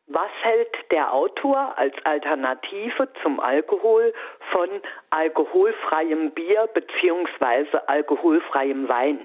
[0.07, 4.13] Was hält der Autor als Alternative zum Alkohol
[4.51, 4.69] von
[5.09, 7.77] alkoholfreiem Bier bzw.
[7.87, 9.19] alkoholfreiem Wein?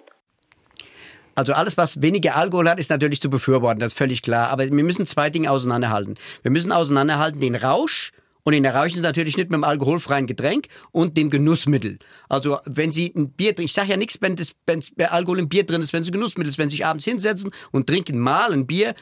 [1.35, 4.49] Also alles, was weniger Alkohol hat, ist natürlich zu befürworten, das ist völlig klar.
[4.51, 6.19] Aber wir müssen zwei Dinge auseinanderhalten.
[6.43, 8.13] Wir müssen auseinanderhalten den Rausch
[8.45, 11.99] und den erreichen Sie natürlich nicht mit dem alkoholfreien Getränk und dem Genussmittel.
[12.29, 15.49] Also wenn Sie ein Bier trinken, ich sage ja nichts, wenn, das, wenn Alkohol im
[15.49, 18.53] Bier drin ist, wenn es Genussmittel ist, wenn Sie sich abends hinsetzen und trinken mal
[18.53, 18.95] ein Bier,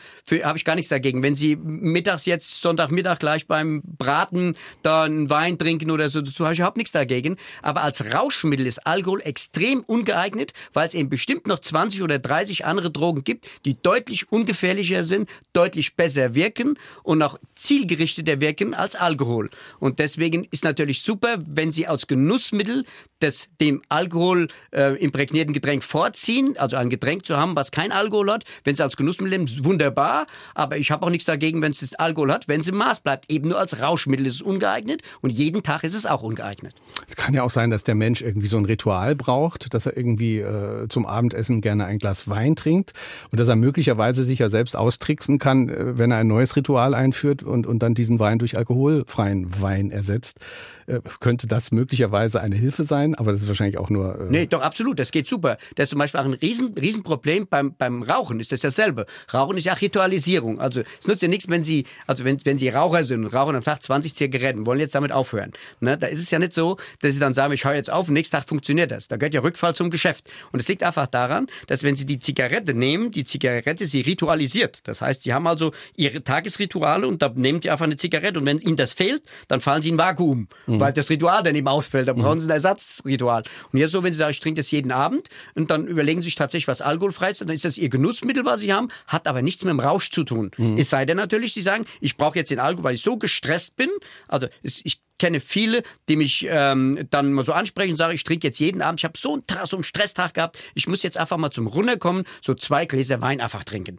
[0.43, 1.23] habe ich gar nichts dagegen.
[1.23, 6.45] Wenn Sie mittags jetzt, Sonntagmittag gleich beim Braten da einen Wein trinken oder so, dazu
[6.45, 7.37] habe ich überhaupt nichts dagegen.
[7.63, 12.65] Aber als Rauschmittel ist Alkohol extrem ungeeignet, weil es eben bestimmt noch 20 oder 30
[12.65, 18.97] andere Drogen gibt, die deutlich ungefährlicher sind, deutlich besser wirken und auch zielgerichteter wirken als
[18.97, 19.28] Alkohol.
[19.29, 19.51] Alkohol.
[19.79, 22.85] Und deswegen ist natürlich super, wenn Sie als Genussmittel
[23.21, 28.31] das dem Alkohol äh, imprägnierten Getränk vorziehen, also ein Getränk zu haben, was kein Alkohol
[28.31, 28.45] hat.
[28.65, 30.27] Wenn Sie als Genussmittel nehmen, wunderbar.
[30.55, 33.31] Aber ich habe auch nichts dagegen, wenn es Alkohol hat, wenn es im Maß bleibt.
[33.31, 36.75] Eben nur als Rauschmittel ist es ungeeignet und jeden Tag ist es auch ungeeignet.
[37.07, 39.97] Es kann ja auch sein, dass der Mensch irgendwie so ein Ritual braucht, dass er
[39.97, 42.93] irgendwie äh, zum Abendessen gerne ein Glas Wein trinkt
[43.31, 46.95] und dass er möglicherweise sich ja selbst austricksen kann, äh, wenn er ein neues Ritual
[46.95, 48.57] einführt und, und dann diesen Wein durch
[49.19, 50.39] alkoholfreien Wein ersetzt.
[50.89, 54.19] Äh, könnte das möglicherweise eine Hilfe sein, aber das ist wahrscheinlich auch nur.
[54.21, 55.59] Äh nee, doch, absolut, das geht super.
[55.75, 59.07] Das ist zum Beispiel auch ein Riesen, Riesenproblem beim, beim Rauchen, ist das dasselbe.
[59.33, 60.61] Rauchen ist ja Ritualisierung.
[60.61, 63.55] Also es nutzt ja nichts, wenn Sie, also wenn, wenn Sie Raucher sind und rauchen
[63.55, 65.53] am Tag 20 Zigaretten, wollen jetzt damit aufhören.
[65.81, 65.99] Ne?
[65.99, 68.15] Da ist es ja nicht so, dass Sie dann sagen, ich höre jetzt auf und
[68.15, 69.09] nächsten Tag funktioniert das.
[69.09, 70.31] Da gehört ja Rückfall zum Geschäft.
[70.53, 74.81] Und es liegt einfach daran, dass wenn Sie die Zigarette nehmen, die Zigarette sie ritualisiert.
[74.85, 78.47] Das heißt, Sie haben also Ihre Tagesrituale und da nehmen Sie einfach eine Zigarette und
[78.47, 80.49] wenn Ihnen das fehlt, dann fallen Sie in Vakuum.
[80.67, 80.78] Mhm.
[80.81, 82.09] Weil das Ritual dann eben ausfällt.
[82.09, 82.41] Da brauchen mhm.
[82.41, 83.43] Sie ein Ersatzritual.
[83.73, 86.27] Und jetzt so, wenn Sie sagen, ich trinke das jeden Abend und dann überlegen Sie
[86.27, 89.43] sich tatsächlich was alkoholfrei ist, dann ist das Ihr Genussmittel, was Sie haben, hat aber
[89.43, 90.51] nichts mit dem Rausch zu tun.
[90.57, 90.79] Mhm.
[90.79, 93.77] Es sei denn natürlich, Sie sagen, ich brauche jetzt den Alkohol, weil ich so gestresst
[93.77, 93.91] bin.
[94.29, 98.47] Also ich kenne viele, die mich ähm, dann mal so ansprechen und sagen, ich trinke
[98.47, 101.37] jetzt jeden Abend, ich habe so einen, so einen Stresstag gehabt, ich muss jetzt einfach
[101.37, 103.99] mal zum Runterkommen, so zwei Gläser Wein einfach trinken.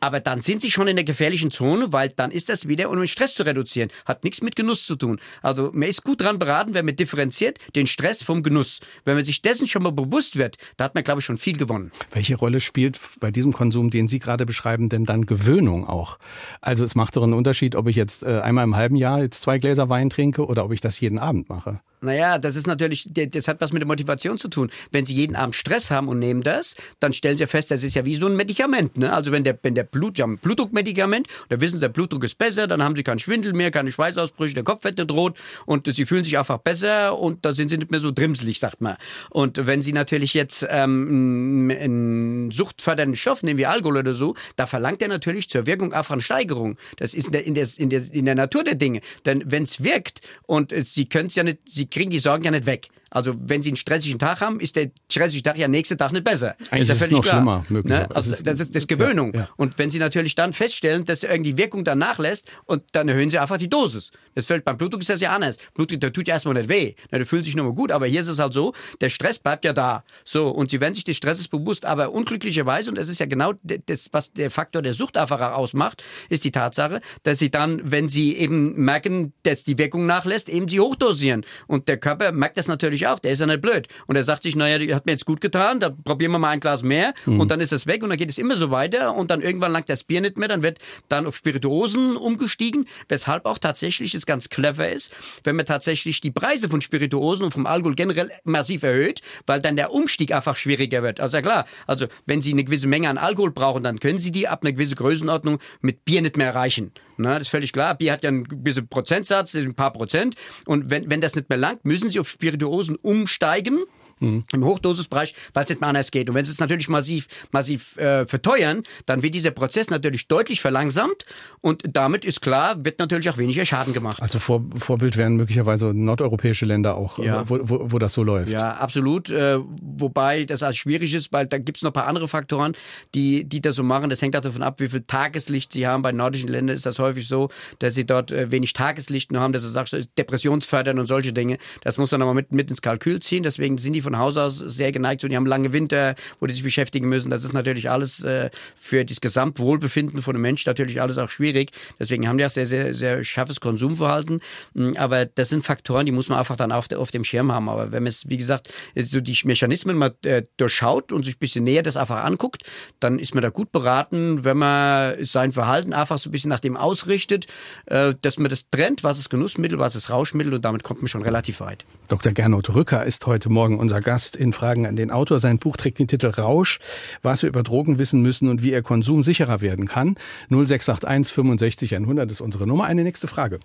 [0.00, 2.98] Aber dann sind sie schon in der gefährlichen Zone, weil dann ist das wieder, um
[2.98, 3.90] den Stress zu reduzieren.
[4.04, 5.20] Hat nichts mit Genuss zu tun.
[5.42, 8.80] Also man ist gut dran beraten, wenn man differenziert den Stress vom Genuss.
[9.04, 11.56] Wenn man sich dessen schon mal bewusst wird, da hat man, glaube ich, schon viel
[11.56, 11.90] gewonnen.
[12.12, 16.18] Welche Rolle spielt bei diesem Konsum, den Sie gerade beschreiben, denn dann Gewöhnung auch?
[16.60, 19.42] Also es macht doch einen Unterschied, ob ich jetzt äh, einmal im halben Jahr jetzt
[19.42, 21.80] zwei Gläser Wein trinke oder ob ich das jeden Abend mache.
[22.04, 24.70] Naja, das ist natürlich, das hat was mit der Motivation zu tun.
[24.92, 27.82] Wenn Sie jeden Abend Stress haben und nehmen das, dann stellen Sie ja fest, das
[27.82, 28.96] ist ja wie so ein Medikament.
[28.96, 29.12] Ne?
[29.12, 32.66] Also wenn der, wenn der Blut, ja, Blutdruckmedikament, da wissen Sie, der Blutdruck ist besser,
[32.66, 36.04] dann haben Sie keinen Schwindel mehr, keine Schweißausbrüche, der Kopf wird nicht rot und Sie
[36.04, 38.96] fühlen sich einfach besser und da sind Sie nicht mehr so drimselig, sagt man.
[39.30, 44.66] Und wenn Sie natürlich jetzt ähm, einen suchtfördernden Stoff nehmen wie Alkohol oder so, da
[44.66, 46.76] verlangt er natürlich zur Wirkung einfach eine Steigerung.
[46.96, 49.00] Das ist in der, in der, in der, in der Natur der Dinge.
[49.24, 52.50] Denn wenn es wirkt und Sie können es ja nicht, Sie kriegen die Sorgen ja
[52.50, 52.88] nicht weg.
[53.14, 56.24] Also wenn Sie einen stressigen Tag haben, ist der stressige Tag ja nächsten Tag nicht
[56.24, 56.56] besser.
[56.70, 57.34] Eigentlich ist, ja ist es noch klar.
[57.36, 57.64] schlimmer.
[57.68, 57.92] Möglich.
[57.92, 58.08] Ne?
[58.14, 59.32] Also das ist das Gewöhnung.
[59.34, 59.48] Ja, ja.
[59.56, 63.38] Und wenn Sie natürlich dann feststellen, dass irgendwie Wirkung dann nachlässt und dann erhöhen Sie
[63.38, 64.10] einfach die Dosis.
[64.34, 65.58] Das fällt beim Blutdruck ist das ja anders.
[65.74, 66.94] Blutdruck, der tut ja erstmal nicht weh.
[67.10, 67.92] Der fühlt sich nur mal gut.
[67.92, 70.04] Aber hier ist es halt so, der Stress bleibt ja da.
[70.24, 70.48] So.
[70.48, 71.86] Und Sie werden sich des Stresses bewusst.
[71.86, 73.54] Aber unglücklicherweise, und das ist ja genau
[73.86, 78.08] das, was der Faktor der Sucht einfach ausmacht, ist die Tatsache, dass Sie dann, wenn
[78.08, 81.44] Sie eben merken, dass die Wirkung nachlässt, eben sie hochdosieren.
[81.66, 83.18] Und der Körper merkt das natürlich auch.
[83.18, 83.88] Der ist ja nicht blöd.
[84.06, 86.60] Und er sagt sich, naja, hat mir jetzt gut getan, da probieren wir mal ein
[86.60, 87.14] Glas mehr.
[87.26, 87.40] Mhm.
[87.40, 89.14] Und dann ist das weg und dann geht es immer so weiter.
[89.14, 90.48] Und dann irgendwann langt das Bier nicht mehr.
[90.48, 90.78] Dann wird
[91.08, 92.86] dann auf Spirituosen umgestiegen.
[93.08, 97.52] Weshalb auch tatsächlich es ganz clever ist, wenn man tatsächlich die Preise von Spirituosen und
[97.52, 101.20] vom Alkohol generell massiv erhöht, weil dann der Umstieg einfach schwieriger wird.
[101.20, 104.32] Also ja klar, also wenn Sie eine gewisse Menge an Alkohol brauchen, dann können Sie
[104.32, 106.92] die ab einer gewissen Größenordnung mit Bier nicht mehr erreichen.
[107.16, 107.94] Na, das ist völlig klar.
[107.94, 110.34] Bier hat ja einen gewissen Prozentsatz, ein paar Prozent.
[110.66, 113.84] Und wenn, wenn das nicht mehr langt, müssen Sie auf Spirituosen umsteigen
[114.24, 114.44] mhm.
[114.52, 116.28] im Hochdosisbereich, weil es nicht mehr anders geht.
[116.28, 120.60] Und wenn sie es natürlich massiv, massiv äh, verteuern, dann wird dieser Prozess natürlich deutlich
[120.60, 121.24] verlangsamt
[121.60, 124.22] und damit ist klar, wird natürlich auch weniger Schaden gemacht.
[124.22, 127.48] Also Vor, Vorbild wären möglicherweise nordeuropäische Länder auch, ja.
[127.48, 128.50] wo, wo, wo, das so läuft.
[128.50, 129.30] Ja, absolut.
[129.30, 132.74] Äh, wobei das als schwierig ist, weil da gibt es noch ein paar andere Faktoren,
[133.14, 134.10] die, die das so machen.
[134.10, 136.02] Das hängt auch davon ab, wie viel Tageslicht sie haben.
[136.02, 139.52] Bei nordischen Ländern ist das häufig so, dass sie dort äh, wenig Tageslicht nur haben,
[139.52, 141.58] dass du sagst, depressionsfördern und solche Dinge.
[141.82, 143.42] Das muss man aber mit, mit ins Kalkül ziehen.
[143.42, 145.30] Deswegen sind die von Haus aus sehr geneigt sind.
[145.30, 147.30] Die haben lange Winter, wo die sich beschäftigen müssen.
[147.30, 151.72] Das ist natürlich alles äh, für das Gesamtwohlbefinden von einem Menschen natürlich alles auch schwierig.
[151.98, 154.40] Deswegen haben die auch sehr, sehr, sehr scharfes Konsumverhalten.
[154.74, 157.68] Mm, aber das sind Faktoren, die muss man einfach dann auf, auf dem Schirm haben.
[157.68, 161.38] Aber wenn man es, wie gesagt, so die Mechanismen mal äh, durchschaut und sich ein
[161.38, 162.62] bisschen näher das einfach anguckt,
[163.00, 166.60] dann ist man da gut beraten, wenn man sein Verhalten einfach so ein bisschen nach
[166.60, 167.46] dem ausrichtet,
[167.86, 171.08] äh, dass man das trennt, was ist Genussmittel, was ist Rauschmittel und damit kommt man
[171.08, 171.84] schon relativ weit.
[172.08, 172.32] Dr.
[172.32, 175.38] Gernot Rücker ist heute Morgen unser Gast in Fragen an den Autor.
[175.38, 176.78] Sein Buch trägt den Titel Rausch,
[177.22, 180.16] was wir über Drogen wissen müssen und wie ihr Konsum sicherer werden kann.
[180.50, 182.84] 0681 65 100 ist unsere Nummer.
[182.84, 183.60] Eine nächste Frage.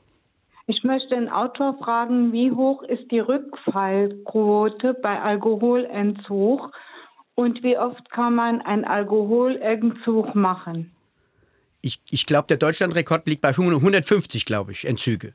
[0.68, 6.72] Ich möchte den Autor fragen, wie hoch ist die Rückfallquote bei Alkoholentzug
[7.34, 10.92] und wie oft kann man einen Alkoholentzug machen?
[11.82, 15.34] Ich, ich glaube, der Deutschlandrekord liegt bei 150, glaube ich, Entzüge.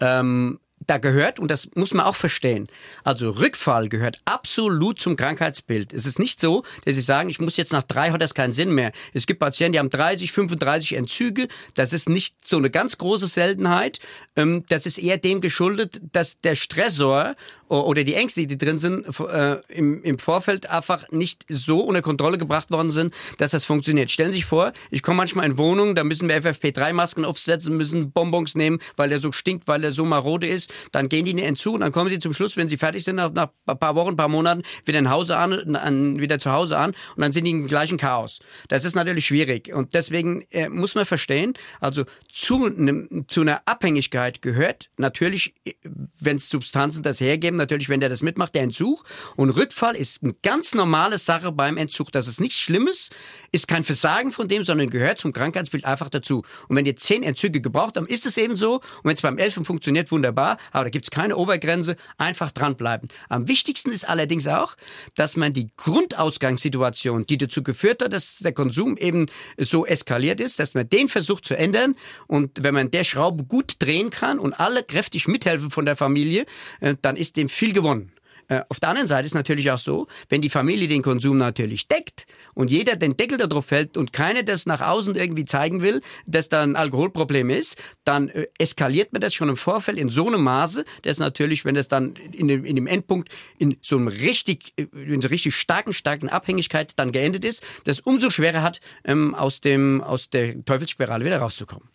[0.00, 2.68] Ähm, da gehört, und das muss man auch verstehen,
[3.04, 5.92] also Rückfall gehört absolut zum Krankheitsbild.
[5.92, 8.52] Es ist nicht so, dass sie sagen, ich muss jetzt nach drei, hat das keinen
[8.52, 8.92] Sinn mehr.
[9.12, 11.48] Es gibt Patienten, die haben 30, 35 Entzüge.
[11.74, 13.98] Das ist nicht so eine ganz große Seltenheit.
[14.36, 17.34] Ähm, das ist eher dem geschuldet, dass der Stressor
[17.68, 22.70] oder die Ängste, die drin sind, äh, im, Vorfeld einfach nicht so unter Kontrolle gebracht
[22.70, 24.10] worden sind, dass das funktioniert.
[24.10, 28.10] Stellen Sie sich vor, ich komme manchmal in Wohnungen, da müssen wir FFP3-Masken aufsetzen, müssen
[28.10, 30.67] Bonbons nehmen, weil der so stinkt, weil der so marode ist.
[30.92, 33.04] Dann gehen die in den Entzug und dann kommen sie zum Schluss, wenn sie fertig
[33.04, 36.38] sind, nach, nach ein paar Wochen, ein paar Monaten, wieder in Hause an, an, wieder
[36.38, 38.40] zu Hause an und dann sind die im gleichen Chaos.
[38.68, 43.62] Das ist natürlich schwierig und deswegen äh, muss man verstehen, also zu, ne, zu einer
[43.66, 45.72] Abhängigkeit gehört natürlich, äh,
[46.20, 49.04] wenn es Substanzen das hergeben, natürlich, wenn der das mitmacht, der Entzug.
[49.36, 52.12] Und Rückfall ist eine ganz normale Sache beim Entzug.
[52.12, 53.10] Das ist nichts Schlimmes,
[53.52, 56.44] ist kein Versagen von dem, sondern gehört zum Krankheitsbild einfach dazu.
[56.68, 58.74] Und wenn ihr zehn Entzüge gebraucht habt, ist es eben so.
[58.76, 60.57] Und wenn es beim Elfen funktioniert, wunderbar.
[60.72, 61.96] Aber da gibt es keine Obergrenze.
[62.16, 63.08] Einfach dranbleiben.
[63.28, 64.74] Am wichtigsten ist allerdings auch,
[65.14, 70.58] dass man die Grundausgangssituation, die dazu geführt hat, dass der Konsum eben so eskaliert ist,
[70.58, 71.94] dass man den versucht zu ändern.
[72.26, 76.46] Und wenn man der Schraube gut drehen kann und alle kräftig mithelfen von der Familie,
[76.80, 78.12] äh, dann ist dem viel gewonnen.
[78.48, 81.86] Äh, auf der anderen Seite ist natürlich auch so, wenn die Familie den Konsum natürlich
[81.86, 86.00] deckt und jeder den Deckel darauf hält und keiner das nach außen irgendwie zeigen will,
[86.26, 90.26] dass da ein Alkoholproblem ist, dann äh, eskaliert man das schon im Vorfeld in so
[90.26, 93.28] einem Maße, dass natürlich, wenn es dann in dem, in dem Endpunkt
[93.58, 98.00] in so einem richtig, äh, in so richtig starken, starken Abhängigkeit dann geendet ist, das
[98.00, 101.88] umso schwerer hat, ähm, aus dem, aus der Teufelsspirale wieder rauszukommen.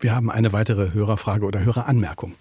[0.00, 2.36] Wir haben eine weitere Hörerfrage oder Höreranmerkung.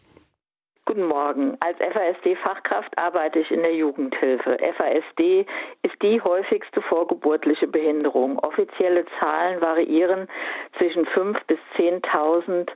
[0.88, 1.58] Guten Morgen.
[1.60, 4.58] Als FASD-Fachkraft arbeite ich in der Jugendhilfe.
[4.78, 5.46] FASD
[5.82, 8.40] ist die häufigste vorgeburtliche Behinderung.
[8.40, 10.30] Offizielle Zahlen variieren
[10.78, 12.70] zwischen 5.000 bis 10.000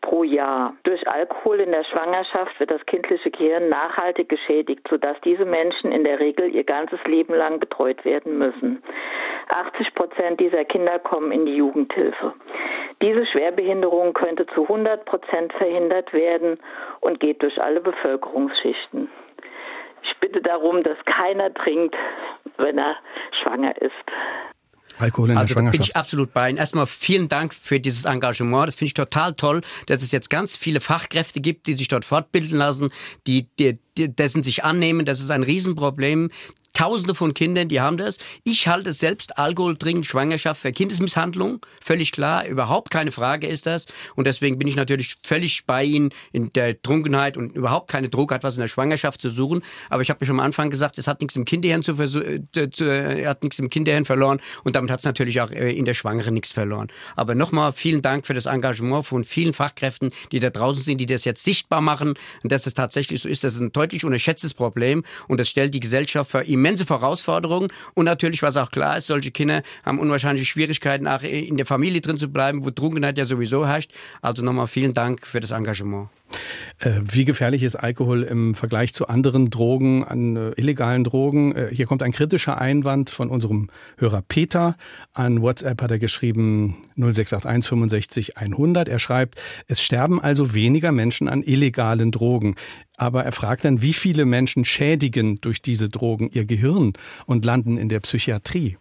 [0.00, 0.74] pro Jahr.
[0.84, 6.04] Durch Alkohol in der Schwangerschaft wird das kindliche Gehirn nachhaltig geschädigt, sodass diese Menschen in
[6.04, 8.82] der Regel ihr ganzes Leben lang betreut werden müssen.
[9.48, 12.34] 80 Prozent dieser Kinder kommen in die Jugendhilfe.
[13.00, 16.58] Diese Schwerbehinderung könnte zu 100 Prozent verhindert werden
[17.00, 19.08] und geht durch alle Bevölkerungsschichten.
[20.02, 21.96] Ich bitte darum, dass keiner trinkt,
[22.56, 22.96] wenn er
[23.42, 23.94] schwanger ist.
[24.98, 25.88] Alkohol in der also bin Schwangerschaft.
[25.88, 26.58] ich absolut bei Ihnen.
[26.58, 28.68] Erstmal vielen Dank für dieses Engagement.
[28.68, 32.04] Das finde ich total toll, dass es jetzt ganz viele Fachkräfte gibt, die sich dort
[32.04, 32.90] fortbilden lassen,
[33.26, 35.04] die, die, die dessen sich annehmen.
[35.04, 36.30] Das ist ein Riesenproblem.
[36.78, 38.18] Tausende von Kindern, die haben das.
[38.44, 41.58] Ich halte selbst Alkohol trinken, Schwangerschaft für Kindesmisshandlung.
[41.82, 43.86] Völlig klar, überhaupt keine Frage ist das.
[44.14, 48.30] Und deswegen bin ich natürlich völlig bei Ihnen in der Trunkenheit und überhaupt keine Druck
[48.30, 49.64] hat was in der Schwangerschaft zu suchen.
[49.90, 52.84] Aber ich habe schon am Anfang gesagt, es hat nichts im Kinderhirn zu, äh, zu
[52.84, 55.94] äh, hat nichts im Kinderhirn verloren und damit hat es natürlich auch äh, in der
[55.94, 56.92] Schwangeren nichts verloren.
[57.16, 61.06] Aber nochmal vielen Dank für das Engagement von vielen Fachkräften, die da draußen sind, die
[61.06, 62.14] das jetzt sichtbar machen
[62.44, 63.42] und dass es tatsächlich so ist.
[63.42, 67.68] Das ist ein deutlich unterschätztes Problem und das stellt die Gesellschaft für immense Herausforderungen.
[67.94, 72.00] Und natürlich, was auch klar ist, solche Kinder haben unwahrscheinliche Schwierigkeiten, auch in der Familie
[72.00, 73.92] drin zu bleiben, wo Trunkenheit ja sowieso herrscht.
[74.20, 76.08] Also nochmal vielen Dank für das Engagement.
[76.78, 81.54] Äh, wie gefährlich ist Alkohol im Vergleich zu anderen Drogen, an äh, illegalen Drogen?
[81.54, 84.76] Äh, hier kommt ein kritischer Einwand von unserem Hörer Peter.
[85.14, 88.88] An WhatsApp hat er geschrieben 0681 65 100.
[88.88, 92.56] Er schreibt, es sterben also weniger Menschen an illegalen Drogen.
[92.98, 96.94] Aber er fragt dann, wie viele Menschen schädigen durch diese Drogen ihr Gehirn
[97.26, 98.76] und landen in der Psychiatrie?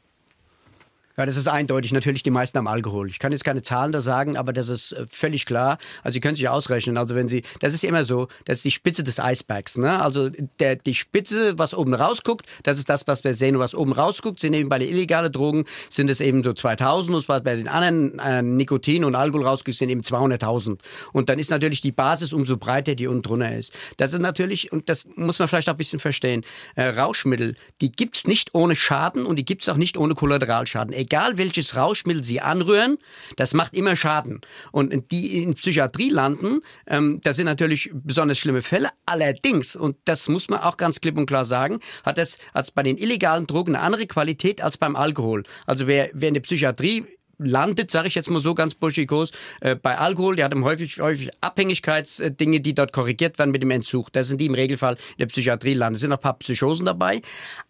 [1.18, 1.93] Ja, das ist eindeutig.
[1.93, 3.09] Natürlich die meisten am Alkohol.
[3.09, 5.80] Ich kann jetzt keine Zahlen da sagen, aber das ist äh, völlig klar.
[6.03, 6.95] Also Sie können sich ausrechnen.
[6.95, 9.80] Also wenn Sie, das ist immer so, das ist die Spitze des Eisbergs.
[9.80, 9.99] Ne?
[9.99, 13.55] Also der, die Spitze, was oben rausguckt, das ist das, was wir sehen.
[13.55, 17.15] Und was oben rausguckt, sind eben bei den illegalen Drogen sind es eben so 2000.
[17.15, 20.78] Und was bei den anderen äh, Nikotin und Alkohol rausguckt, sind eben 200.000.
[21.13, 23.74] Und dann ist natürlich die Basis umso breiter, die unten drunter ist.
[23.97, 26.45] Das ist natürlich, und das muss man vielleicht auch ein bisschen verstehen,
[26.76, 31.38] äh, Rauschmittel, die gibt's nicht ohne Schaden und die gibt's auch nicht ohne Kollateralschaden egal
[31.38, 32.97] welches Rauschmittel Sie anrühren,
[33.38, 34.41] das macht immer Schaden.
[34.72, 38.89] Und die in Psychiatrie landen, ähm, das sind natürlich besonders schlimme Fälle.
[39.05, 42.84] Allerdings, und das muss man auch ganz klipp und klar sagen, hat das als bei
[42.84, 45.43] den illegalen Drogen eine andere Qualität als beim Alkohol.
[45.66, 47.05] Also wer, wer in der Psychiatrie
[47.39, 49.31] landet, sage ich jetzt mal so ganz burschikos,
[49.61, 54.11] äh, bei Alkohol, die hat häufig, häufig Abhängigkeitsdinge, die dort korrigiert werden mit dem Entzug.
[54.11, 55.95] Da sind die im Regelfall in der Psychiatrie landen.
[55.95, 57.21] Es sind noch ein paar Psychosen dabei.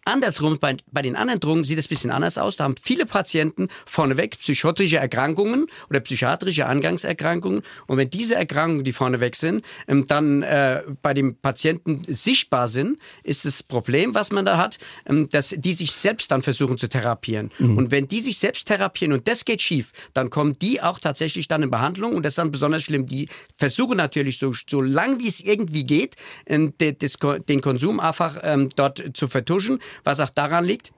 [0.04, 2.56] Andersrum, bei, bei den anderen Drogen sieht es ein bisschen anders aus.
[2.56, 7.62] Da haben viele Patienten vorneweg psychotische Erkrankungen oder psychiatrische Angangserkrankungen.
[7.86, 12.98] Und wenn diese Erkrankungen, die vorneweg sind, ähm, dann äh, bei dem Patienten sichtbar sind,
[13.22, 16.88] ist das Problem, was man da hat, ähm, dass die sich selbst dann versuchen zu
[16.88, 17.50] therapieren.
[17.58, 17.76] Mhm.
[17.76, 20.98] Und wenn die sich selbst therapieren und das geht geht schief, dann kommen die auch
[20.98, 23.06] tatsächlich dann in Behandlung und das ist dann besonders schlimm.
[23.06, 28.68] Die versuchen natürlich so, so lang wie es irgendwie geht, ähm, den Konsum einfach ähm,
[28.76, 30.92] dort zu vertuschen, was auch daran liegt,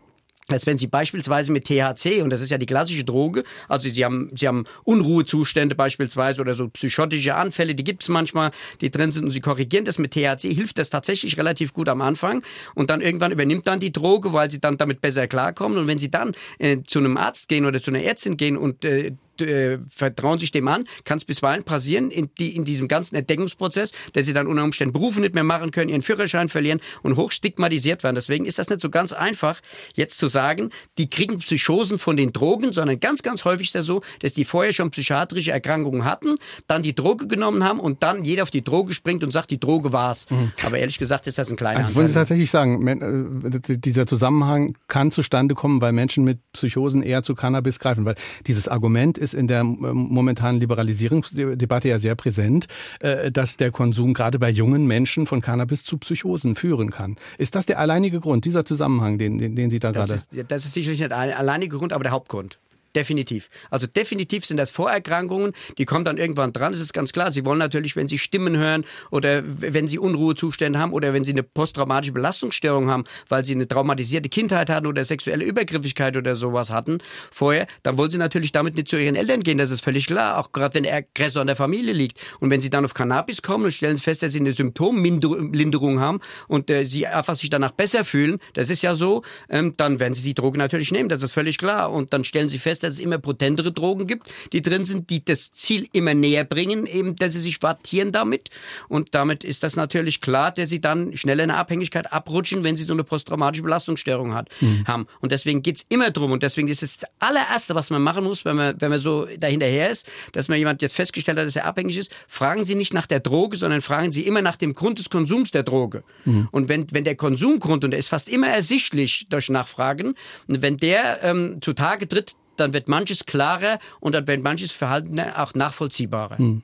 [0.53, 4.05] dass wenn Sie beispielsweise mit THC, und das ist ja die klassische Droge, also Sie
[4.05, 9.13] haben, Sie haben Unruhezustände beispielsweise oder so psychotische Anfälle, die gibt es manchmal, die drin
[9.13, 12.43] sind und Sie korrigieren das mit THC, hilft das tatsächlich relativ gut am Anfang
[12.75, 15.79] und dann irgendwann übernimmt dann die Droge, weil Sie dann damit besser klarkommen.
[15.79, 18.85] Und wenn Sie dann äh, zu einem Arzt gehen oder zu einer Ärztin gehen und
[18.85, 23.17] äh, äh, vertrauen sich dem an, kann es bisweilen passieren in, die, in diesem ganzen
[23.17, 27.17] Entdeckungsprozess, dass sie dann unter Umständen Berufe nicht mehr machen können, ihren Führerschein verlieren und
[27.17, 28.15] hoch stigmatisiert werden.
[28.15, 29.61] Deswegen ist das nicht so ganz einfach,
[29.95, 33.87] jetzt zu sagen, die kriegen Psychosen von den Drogen, sondern ganz, ganz häufig ist das
[33.87, 36.37] so, dass die vorher schon psychiatrische Erkrankungen hatten,
[36.67, 39.61] dann die Droge genommen haben und dann jeder auf die Droge springt und sagt, die
[39.61, 40.29] Droge war's.
[40.31, 40.53] Mhm.
[40.65, 44.77] Aber ehrlich gesagt ist das ein kleiner Also wollen Sie tatsächlich sagen, äh, dieser Zusammenhang
[44.89, 48.15] kann zustande kommen, weil Menschen mit Psychosen eher zu Cannabis greifen, weil
[48.47, 52.67] dieses Argument ist ist in der momentanen Liberalisierungsdebatte ja sehr präsent,
[53.01, 57.17] äh, dass der Konsum gerade bei jungen Menschen von Cannabis zu Psychosen führen kann.
[57.39, 60.23] Ist das der alleinige Grund, dieser Zusammenhang, den, den, den Sie da das gerade...
[60.41, 62.59] Ist, das ist sicherlich nicht der alleinige Grund, aber der Hauptgrund.
[62.97, 63.51] Definitiv.
[63.71, 66.73] Also definitiv sind das Vorerkrankungen, die kommen dann irgendwann dran.
[66.73, 67.31] Das ist ganz klar.
[67.31, 71.31] Sie wollen natürlich, wenn Sie Stimmen hören oder wenn Sie Unruhezustände haben oder wenn Sie
[71.31, 76.71] eine posttraumatische Belastungsstörung haben, weil Sie eine traumatisierte Kindheit hatten oder sexuelle Übergriffigkeit oder sowas
[76.71, 76.99] hatten
[77.31, 79.59] vorher, dann wollen Sie natürlich damit nicht zu Ihren Eltern gehen.
[79.59, 80.39] Das ist völlig klar.
[80.39, 82.21] Auch gerade wenn der Aggressor in der Familie liegt.
[82.41, 86.19] Und wenn Sie dann auf Cannabis kommen und stellen fest, dass Sie eine Symptomlinderung haben
[86.49, 90.15] und äh, Sie einfach sich danach besser fühlen, das ist ja so, ähm, dann werden
[90.15, 91.09] Sie die Droge natürlich nehmen.
[91.09, 91.93] Das ist völlig klar.
[91.93, 95.25] Und dann stellen Sie fest, dass es immer potentere Drogen gibt, die drin sind, die
[95.25, 98.51] das Ziel immer näher bringen, eben, dass sie sich wartieren damit.
[98.89, 102.77] Und damit ist das natürlich klar, dass sie dann schneller in eine Abhängigkeit abrutschen, wenn
[102.77, 104.87] sie so eine posttraumatische Belastungsstörung hat, mhm.
[104.87, 105.07] haben.
[105.21, 106.33] Und deswegen geht es immer drum.
[106.33, 109.27] Und deswegen ist es das allererste, was man machen muss, wenn man, wenn man so
[109.39, 112.95] dahinterher ist, dass man jemand jetzt festgestellt hat, dass er abhängig ist, fragen Sie nicht
[112.95, 116.03] nach der Droge, sondern fragen Sie immer nach dem Grund des Konsums der Droge.
[116.25, 116.49] Mhm.
[116.51, 120.15] Und wenn, wenn der Konsumgrund, und der ist fast immer ersichtlich durch Nachfragen,
[120.47, 125.55] wenn der ähm, zutage tritt, dann wird manches klarer und dann wird manches Verhalten auch
[125.55, 126.39] nachvollziehbarer.
[126.39, 126.63] Hm.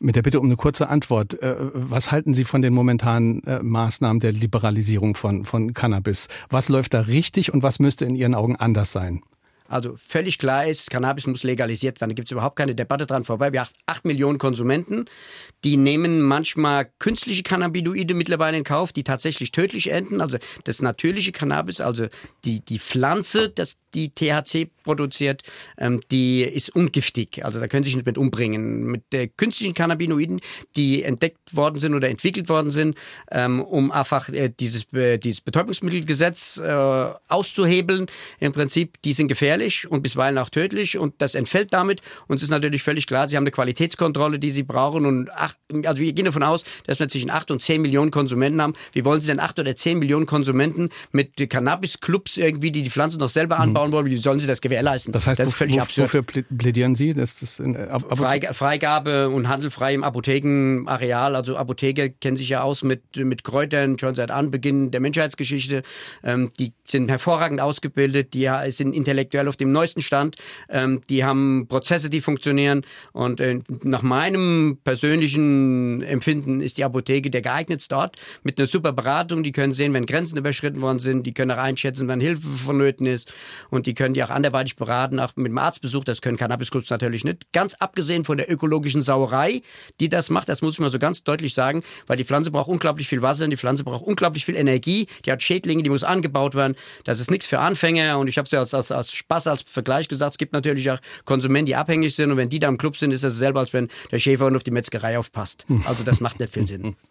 [0.00, 1.40] Mit der Bitte um eine kurze Antwort.
[1.42, 6.28] Äh, was halten Sie von den momentanen äh, Maßnahmen der Liberalisierung von, von Cannabis?
[6.50, 9.22] Was läuft da richtig und was müsste in Ihren Augen anders sein?
[9.66, 12.10] Also völlig klar ist, Cannabis muss legalisiert werden.
[12.10, 13.52] Da gibt es überhaupt keine Debatte dran vorbei.
[13.52, 15.06] Wir haben acht Millionen Konsumenten,
[15.64, 20.20] die nehmen manchmal künstliche Cannabinoide mittlerweile in Kauf, die tatsächlich tödlich enden.
[20.20, 22.08] Also das natürliche Cannabis, also
[22.44, 25.42] die, die Pflanze, das die THC produziert,
[25.78, 27.42] ähm, die ist ungiftig.
[27.44, 28.84] Also da können Sie sich nicht mit umbringen.
[28.84, 30.40] Mit äh, künstlichen Cannabinoiden,
[30.76, 32.98] die entdeckt worden sind oder entwickelt worden sind,
[33.30, 38.06] ähm, um einfach äh, dieses, äh, dieses Betäubungsmittelgesetz äh, auszuhebeln,
[38.40, 42.00] im Prinzip, die sind gefährlich gefährlich und bisweilen auch tödlich und das entfällt damit.
[42.28, 45.06] Und es ist natürlich völlig klar, sie haben eine Qualitätskontrolle, die sie brauchen.
[45.06, 48.60] Und ach, also wir gehen davon aus, dass wir zwischen 8 und 10 Millionen Konsumenten
[48.60, 48.74] haben.
[48.92, 53.18] Wie wollen sie denn 8 oder 10 Millionen Konsumenten mit Cannabis-Clubs irgendwie, die die Pflanze
[53.18, 53.62] noch selber mhm.
[53.62, 55.12] anbauen wollen, wie sollen sie das gewährleisten?
[55.12, 56.14] Das heißt, das ist völlig absurd.
[56.14, 57.14] wofür plädieren Sie?
[57.14, 57.98] Das ist äh,
[58.52, 61.36] Freigabe und Handel frei im Apothekenareal.
[61.36, 65.82] Also Apotheker kennen sich ja aus mit, mit Kräutern schon seit Anbeginn der Menschheitsgeschichte.
[66.22, 70.36] Ähm, die sind hervorragend ausgebildet, die sind intellektuell aktuell auf dem neuesten Stand.
[70.68, 72.82] Ähm, die haben Prozesse, die funktionieren.
[73.12, 78.92] Und äh, nach meinem persönlichen Empfinden ist die Apotheke der geeignet dort mit einer super
[78.92, 79.42] Beratung.
[79.42, 81.24] Die können sehen, wenn Grenzen überschritten worden sind.
[81.24, 83.32] Die können auch einschätzen, wann Hilfe vonnöten ist.
[83.70, 86.04] Und die können die auch anderweitig beraten, auch mit dem Arztbesuch.
[86.04, 87.52] Das können Cannabisclubs natürlich nicht.
[87.52, 89.62] Ganz abgesehen von der ökologischen Sauerei,
[90.00, 92.68] die das macht, das muss ich mal so ganz deutlich sagen, weil die Pflanze braucht
[92.68, 95.06] unglaublich viel Wasser und die Pflanze braucht unglaublich viel Energie.
[95.24, 96.76] Die hat Schädlinge, die muss angebaut werden.
[97.04, 99.46] Das ist nichts für Anfänger und ich habe es ja aus, aus, aus Spaß Spaß
[99.48, 102.68] als Vergleich gesagt, es gibt natürlich auch Konsumenten, die abhängig sind und wenn die da
[102.68, 105.66] im Club sind, ist das selber, als wenn der Schäferhund auf die Metzgerei aufpasst.
[105.86, 106.96] Also das macht nicht viel Sinn.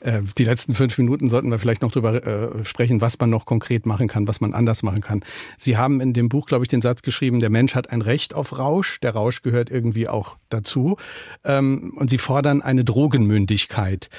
[0.00, 3.46] Äh, die letzten fünf Minuten sollten wir vielleicht noch darüber äh, sprechen, was man noch
[3.46, 5.24] konkret machen kann, was man anders machen kann.
[5.56, 8.34] Sie haben in dem Buch, glaube ich, den Satz geschrieben, der Mensch hat ein Recht
[8.34, 10.96] auf Rausch, der Rausch gehört irgendwie auch dazu.
[11.44, 14.10] Ähm, und Sie fordern eine Drogenmündigkeit.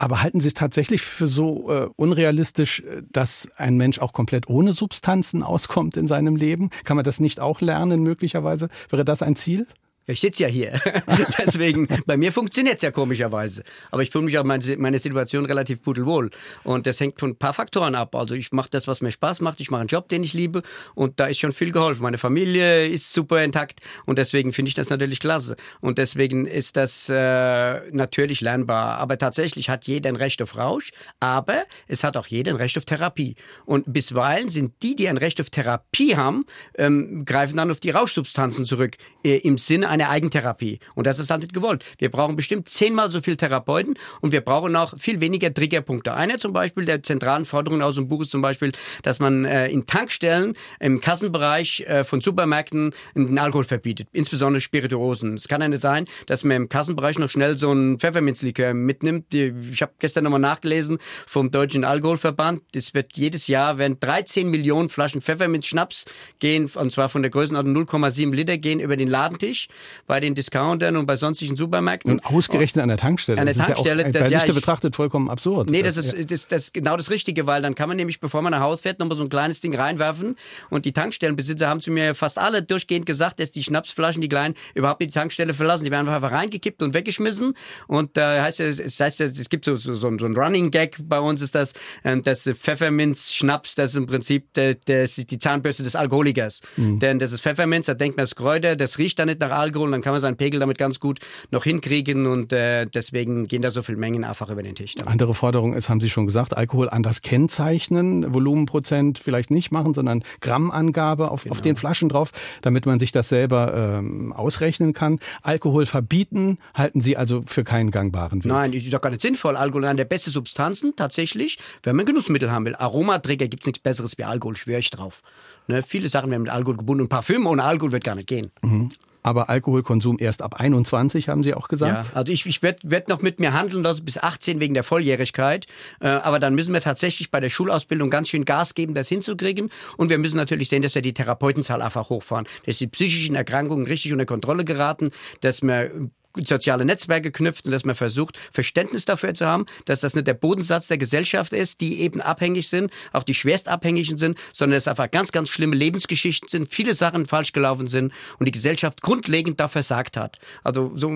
[0.00, 4.48] Aber halten Sie es tatsächlich für so äh, unrealistisch, äh, dass ein Mensch auch komplett
[4.48, 6.70] ohne Substanzen auskommt in seinem Leben?
[6.84, 8.70] Kann man das nicht auch lernen möglicherweise?
[8.88, 9.66] Wäre das ein Ziel?
[10.06, 10.80] Ich sitze ja hier.
[11.38, 13.62] Deswegen, bei mir funktioniert es ja komischerweise.
[13.90, 16.30] Aber ich fühle mich auch meine, meine Situation relativ pudelwohl.
[16.64, 18.14] Und das hängt von ein paar Faktoren ab.
[18.14, 19.60] Also ich mache das, was mir Spaß macht.
[19.60, 20.62] Ich mache einen Job, den ich liebe.
[20.94, 22.02] Und da ist schon viel geholfen.
[22.02, 23.80] Meine Familie ist super intakt.
[24.06, 25.56] Und deswegen finde ich das natürlich klasse.
[25.80, 28.98] Und deswegen ist das äh, natürlich lernbar.
[28.98, 30.92] Aber tatsächlich hat jeder ein Recht auf Rausch.
[31.20, 33.36] Aber es hat auch jeder ein Recht auf Therapie.
[33.66, 36.46] Und bisweilen sind die, die ein Recht auf Therapie haben,
[36.78, 38.96] ähm, greifen dann auf die Rauschsubstanzen zurück.
[39.24, 40.78] Äh, Im Sinne eine Eigentherapie.
[40.94, 41.84] Und das ist halt nicht gewollt.
[41.98, 46.14] Wir brauchen bestimmt zehnmal so viel Therapeuten und wir brauchen auch viel weniger Triggerpunkte.
[46.14, 48.72] Einer zum Beispiel der zentralen Forderungen aus dem Buch ist zum Beispiel,
[49.02, 55.34] dass man äh, in Tankstellen im Kassenbereich äh, von Supermärkten den Alkohol verbietet, insbesondere Spirituosen.
[55.34, 59.34] Es kann ja nicht sein, dass man im Kassenbereich noch schnell so einen Pfefferminzlikör mitnimmt.
[59.34, 62.62] Ich habe gestern nochmal nachgelesen vom Deutschen Alkoholverband.
[62.74, 66.04] Es wird jedes Jahr, wenn 13 Millionen Flaschen Pfefferminzschnaps
[66.38, 69.68] gehen, und zwar von der Größenordnung 0,7 Liter, gehen über den Ladentisch
[70.06, 72.12] bei den Discountern und bei sonstigen Supermärkten.
[72.12, 73.38] Und ausgerechnet an der Tankstelle.
[73.38, 74.02] An der das Tankstelle.
[74.08, 75.70] Ist ja auch, bei Liste betrachtet vollkommen absurd.
[75.70, 78.20] Nee, das, das ist, das, das ist genau das Richtige, weil dann kann man nämlich,
[78.20, 80.36] bevor man nach Hause fährt, nochmal so ein kleines Ding reinwerfen.
[80.70, 84.54] Und die Tankstellenbesitzer haben zu mir fast alle durchgehend gesagt, dass die Schnapsflaschen, die kleinen,
[84.74, 85.84] überhaupt nicht die Tankstelle verlassen.
[85.84, 87.54] Die werden einfach reingekippt und weggeschmissen.
[87.86, 90.96] Und da äh, heißt es, das heißt, es gibt so, so, so, ein Running Gag
[91.02, 91.72] bei uns ist das,
[92.04, 96.60] ähm, das Pfefferminz Schnaps, das ist im Prinzip der, der, die Zahnbürste des Alkoholikers.
[96.76, 96.98] Mhm.
[96.98, 99.69] Denn das ist Pfefferminz, da denkt man, das Kräuter, das riecht dann nicht nach Alkohol,
[99.70, 101.18] dann kann man seinen Pegel damit ganz gut
[101.50, 104.94] noch hinkriegen und äh, deswegen gehen da so viele Mengen einfach über den Tisch.
[104.94, 105.10] Damit.
[105.10, 110.22] Andere Forderung ist, haben Sie schon gesagt, Alkohol anders kennzeichnen, Volumenprozent vielleicht nicht machen, sondern
[110.40, 111.54] Grammangabe auf, genau.
[111.54, 115.18] auf den Flaschen drauf, damit man sich das selber ähm, ausrechnen kann.
[115.42, 118.50] Alkohol verbieten halten Sie also für keinen gangbaren Weg?
[118.50, 119.56] Nein, ist doch gar nicht sinnvoll.
[119.56, 122.76] Alkohol ist eine der besten Substanzen tatsächlich, wenn man Genussmittel haben will.
[122.76, 125.22] Aromaträger gibt es nichts Besseres wie Alkohol, schwöre ich drauf.
[125.66, 128.50] Ne, viele Sachen werden mit Alkohol gebunden und Parfüm ohne Alkohol wird gar nicht gehen.
[128.62, 128.90] Mhm
[129.22, 132.08] aber Alkoholkonsum erst ab 21, haben Sie auch gesagt?
[132.08, 134.82] Ja, also ich, ich werde werd noch mit mir handeln lassen bis 18 wegen der
[134.82, 135.66] Volljährigkeit.
[136.00, 139.70] Äh, aber dann müssen wir tatsächlich bei der Schulausbildung ganz schön Gas geben, das hinzukriegen.
[139.96, 143.86] Und wir müssen natürlich sehen, dass wir die Therapeutenzahl einfach hochfahren, dass die psychischen Erkrankungen
[143.86, 145.10] richtig unter Kontrolle geraten,
[145.40, 145.90] dass wir
[146.36, 150.34] soziale Netzwerke knüpft und dass man versucht, Verständnis dafür zu haben, dass das nicht der
[150.34, 155.10] Bodensatz der Gesellschaft ist, die eben abhängig sind, auch die schwerstabhängigen sind, sondern dass einfach
[155.10, 159.68] ganz, ganz schlimme Lebensgeschichten sind, viele Sachen falsch gelaufen sind und die Gesellschaft grundlegend da
[159.68, 160.38] versagt hat.
[160.62, 161.10] Also so,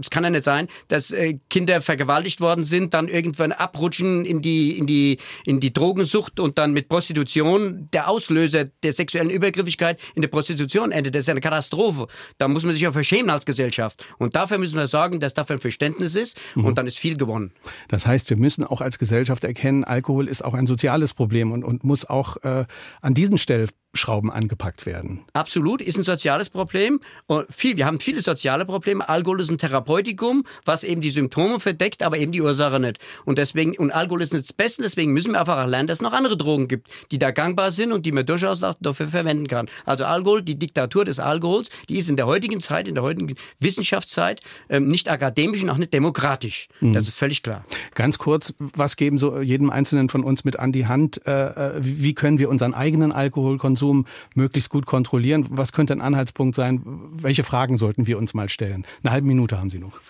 [0.00, 4.42] es kann ja nicht sein, dass äh, Kinder vergewaltigt worden sind, dann irgendwann abrutschen in
[4.42, 10.00] die, in die, in die Drogensucht und dann mit Prostitution der Auslöser der sexuellen Übergriffigkeit
[10.14, 11.14] in der Prostitution endet.
[11.14, 12.06] Das ist ja eine Katastrophe.
[12.38, 14.04] Da muss man sich ja verschämen als Gesellschaft.
[14.18, 16.64] Und dafür müssen wir sorgen, dass dafür ein Verständnis ist mhm.
[16.64, 17.50] und dann ist viel gewonnen.
[17.88, 21.64] Das heißt, wir müssen auch als Gesellschaft erkennen, Alkohol ist auch ein soziales Problem und,
[21.64, 22.64] und muss auch äh,
[23.00, 25.24] an diesen Stellschrauben angepackt werden.
[25.32, 27.00] Absolut, ist ein soziales Problem.
[27.26, 29.08] Und viel, wir haben viele soziale Probleme.
[29.08, 32.98] Alkohol ist ein Therapeutikum, was eben die Symptome verdeckt, aber eben die Ursache nicht.
[33.24, 36.02] Und deswegen, und Alkohol ist nicht das Beste, deswegen müssen wir einfach lernen, dass es
[36.02, 39.48] noch andere Drogen gibt, die da gangbar sind und die man durchaus auch dafür verwenden
[39.48, 39.68] kann.
[39.84, 43.34] Also Alkohol, die Diktatur des Alkohols, die ist in der heutigen Zeit, in der heutigen
[43.58, 44.27] Wissenschaftszeit
[44.68, 46.68] ähm, nicht akademisch und auch nicht demokratisch.
[46.80, 46.92] Mhm.
[46.92, 47.64] Das ist völlig klar.
[47.94, 51.26] Ganz kurz, was geben so jedem Einzelnen von uns mit an die Hand?
[51.26, 55.46] Äh, äh wie können wir unseren eigenen Alkoholkonsum möglichst gut kontrollieren?
[55.50, 56.82] Was könnte ein Anhaltspunkt sein?
[57.12, 58.86] Welche Fragen sollten wir uns mal stellen?
[59.02, 60.00] Eine halbe Minute haben Sie noch.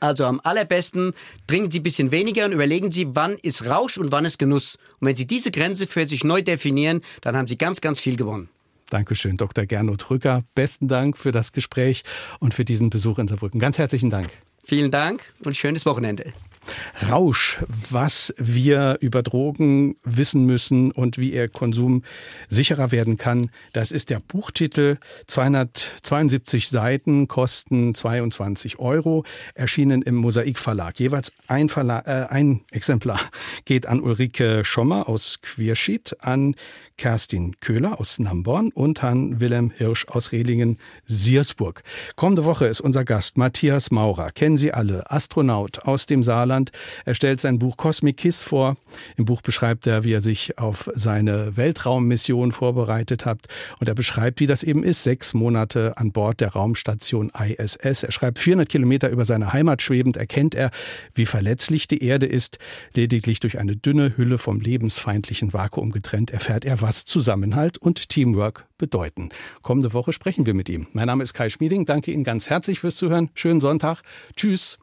[0.00, 1.12] Also am allerbesten
[1.46, 4.76] trinken Sie ein bisschen weniger und überlegen Sie, wann ist Rausch und wann ist Genuss.
[4.98, 8.16] Und wenn Sie diese Grenze für sich neu definieren, dann haben Sie ganz, ganz viel
[8.16, 8.48] gewonnen.
[8.90, 9.66] Dankeschön, Dr.
[9.66, 10.44] Gernot Rücker.
[10.54, 12.02] Besten Dank für das Gespräch
[12.40, 13.60] und für diesen Besuch in Saarbrücken.
[13.60, 14.30] Ganz herzlichen Dank.
[14.62, 16.32] Vielen Dank und schönes Wochenende.
[17.08, 22.04] Rausch, was wir über Drogen wissen müssen und wie ihr Konsum
[22.48, 24.98] sicherer werden kann, das ist der Buchtitel.
[25.26, 29.24] 272 Seiten kosten 22 Euro,
[29.54, 31.00] erschienen im Mosaik Verlag.
[31.00, 33.20] Jeweils ein, Verla äh, ein Exemplar
[33.64, 36.54] geht an Ulrike Schommer aus Quierschied, an
[37.00, 41.82] Kerstin Köhler aus Namborn und Herrn Wilhelm Hirsch aus Rehlingen-Siersburg.
[42.14, 44.32] Kommende Woche ist unser Gast Matthias Maurer.
[44.32, 46.72] Kennen Sie alle, Astronaut aus dem Saarland.
[47.06, 48.76] Er stellt sein Buch Cosmic Kiss vor.
[49.16, 53.46] Im Buch beschreibt er, wie er sich auf seine Weltraummission vorbereitet hat.
[53.78, 58.02] Und er beschreibt, wie das eben ist, sechs Monate an Bord der Raumstation ISS.
[58.02, 60.70] Er schreibt 400 Kilometer über seine Heimat schwebend, erkennt er,
[61.14, 62.58] wie verletzlich die Erde ist.
[62.92, 68.08] Lediglich durch eine dünne Hülle vom lebensfeindlichen Vakuum getrennt erfährt er, was was Zusammenhalt und
[68.08, 69.28] Teamwork bedeuten.
[69.62, 70.88] Kommende Woche sprechen wir mit ihm.
[70.92, 71.84] Mein Name ist Kai Schmieding.
[71.84, 73.30] Danke Ihnen ganz herzlich fürs Zuhören.
[73.34, 74.02] Schönen Sonntag.
[74.34, 74.80] Tschüss.